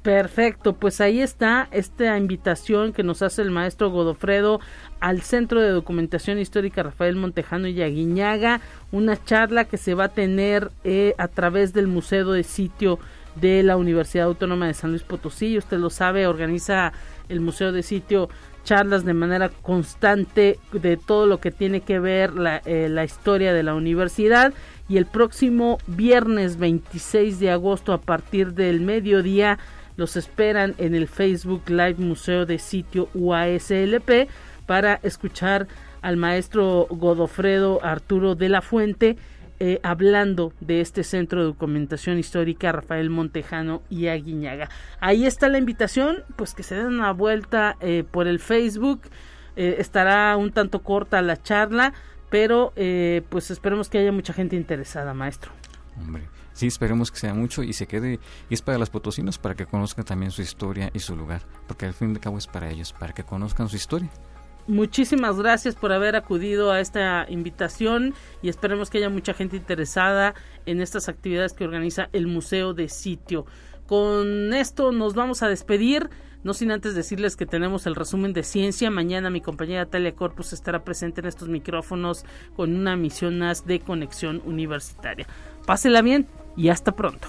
[0.02, 4.58] Perfecto, pues ahí está esta invitación que nos hace el maestro Godofredo
[4.98, 8.60] al Centro de Documentación Histórica Rafael Montejano y Aguiñaga,
[8.90, 12.98] una charla que se va a tener eh, a través del Museo de Sitio
[13.36, 15.56] de la Universidad Autónoma de San Luis Potosí.
[15.56, 16.92] Usted lo sabe, organiza
[17.28, 18.28] el Museo de Sitio
[18.64, 23.52] charlas de manera constante de todo lo que tiene que ver la, eh, la, historia
[23.52, 24.52] de la universidad.
[24.88, 29.58] Y el próximo viernes 26 de agosto a partir del mediodía
[29.96, 34.28] los esperan en el Facebook Live Museo de Sitio UASLP
[34.66, 35.66] para escuchar
[36.00, 39.16] al maestro Godofredo Arturo de la Fuente
[39.64, 44.68] eh, hablando de este centro de documentación histórica Rafael Montejano y Aguiñaga.
[44.98, 49.02] Ahí está la invitación, pues que se den una vuelta eh, por el Facebook.
[49.54, 51.92] Eh, estará un tanto corta la charla,
[52.28, 52.72] pero
[53.28, 55.52] pues esperemos que haya mucha gente interesada, maestro.
[55.96, 58.18] Hombre, sí, esperemos que sea mucho y se quede,
[58.50, 61.86] y es para las potosinos, para que conozcan también su historia y su lugar, porque
[61.86, 64.10] al fin de cabo es para ellos, para que conozcan su historia
[64.66, 70.34] muchísimas gracias por haber acudido a esta invitación y esperemos que haya mucha gente interesada
[70.66, 73.46] en estas actividades que organiza el Museo de Sitio.
[73.86, 76.08] Con esto nos vamos a despedir,
[76.44, 78.90] no sin antes decirles que tenemos el resumen de ciencia.
[78.90, 82.24] Mañana mi compañera Talia Corpus estará presente en estos micrófonos
[82.56, 85.26] con una misión más de conexión universitaria.
[85.66, 87.28] Pásela bien y hasta pronto.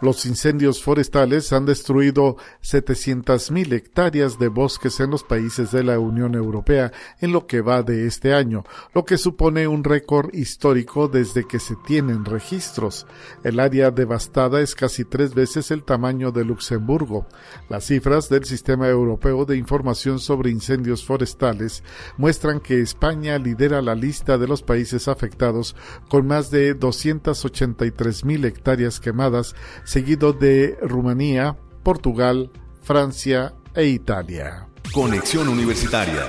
[0.00, 6.36] Los incendios forestales han destruido 700.000 hectáreas de bosques en los países de la Unión
[6.36, 11.48] Europea en lo que va de este año, lo que supone un récord histórico desde
[11.48, 13.08] que se tienen registros.
[13.42, 17.26] El área devastada es casi tres veces el tamaño de Luxemburgo.
[17.68, 21.82] Las cifras del Sistema Europeo de Información sobre Incendios Forestales
[22.16, 25.74] muestran que España lidera la lista de los países afectados
[26.08, 29.56] con más de 283.000 hectáreas quemadas
[29.88, 32.50] seguido de Rumanía, Portugal,
[32.82, 34.68] Francia e Italia.
[34.92, 36.26] Conexión Universitaria.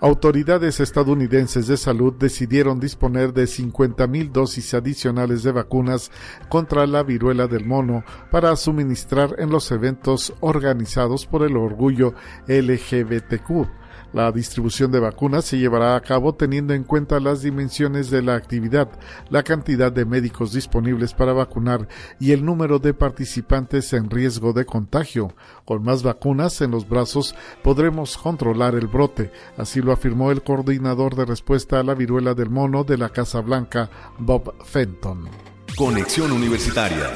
[0.00, 6.10] Autoridades estadounidenses de salud decidieron disponer de 50.000 dosis adicionales de vacunas
[6.48, 12.14] contra la viruela del mono para suministrar en los eventos organizados por el orgullo
[12.48, 13.83] LGBTQ
[14.14, 18.36] la distribución de vacunas se llevará a cabo teniendo en cuenta las dimensiones de la
[18.36, 18.88] actividad,
[19.28, 21.88] la cantidad de médicos disponibles para vacunar
[22.20, 25.34] y el número de participantes en riesgo de contagio.
[25.64, 31.16] Con más vacunas en los brazos podremos controlar el brote, así lo afirmó el coordinador
[31.16, 35.28] de respuesta a la viruela del mono de la Casa Blanca, Bob Fenton.
[35.76, 37.10] Conexión Universitaria.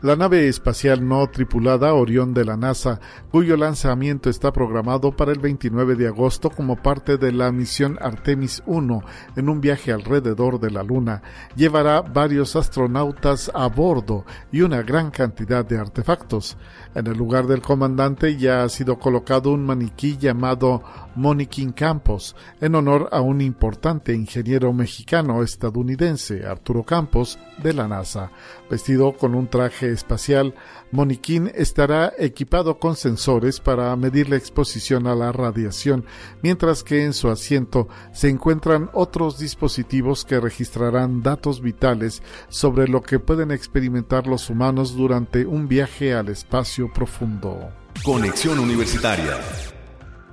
[0.00, 3.00] La nave espacial no tripulada Orión de la NASA,
[3.32, 8.62] cuyo lanzamiento está programado para el 29 de agosto como parte de la misión Artemis
[8.66, 9.02] 1
[9.34, 11.22] en un viaje alrededor de la Luna,
[11.56, 16.56] llevará varios astronautas a bordo y una gran cantidad de artefactos.
[16.94, 20.80] En el lugar del comandante ya ha sido colocado un maniquí llamado
[21.18, 28.30] Moniquín Campos, en honor a un importante ingeniero mexicano-estadounidense, Arturo Campos, de la NASA.
[28.70, 30.54] Vestido con un traje espacial,
[30.92, 36.04] Moniquín estará equipado con sensores para medir la exposición a la radiación,
[36.40, 43.02] mientras que en su asiento se encuentran otros dispositivos que registrarán datos vitales sobre lo
[43.02, 47.72] que pueden experimentar los humanos durante un viaje al espacio profundo.
[48.04, 49.36] Conexión Universitaria.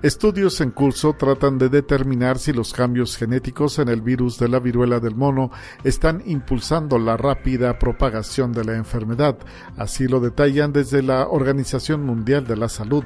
[0.06, 4.60] Estudios en curso tratan de determinar si los cambios genéticos en el virus de la
[4.60, 5.50] viruela del mono
[5.84, 9.36] están impulsando la rápida propagación de la enfermedad.
[9.78, 13.04] Así lo detallan desde la Organización Mundial de la Salud.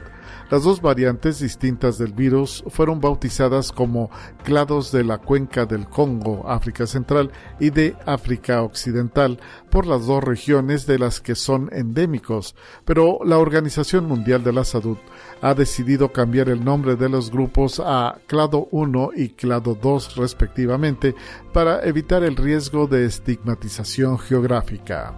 [0.52, 4.10] Las dos variantes distintas del virus fueron bautizadas como
[4.44, 9.40] clados de la cuenca del Congo, África Central, y de África Occidental,
[9.70, 14.66] por las dos regiones de las que son endémicos, pero la Organización Mundial de la
[14.66, 14.98] Salud
[15.42, 21.16] ha decidido cambiar el nombre de los grupos a Clado 1 y Clado 2 respectivamente
[21.54, 25.18] para evitar el riesgo de estigmatización geográfica.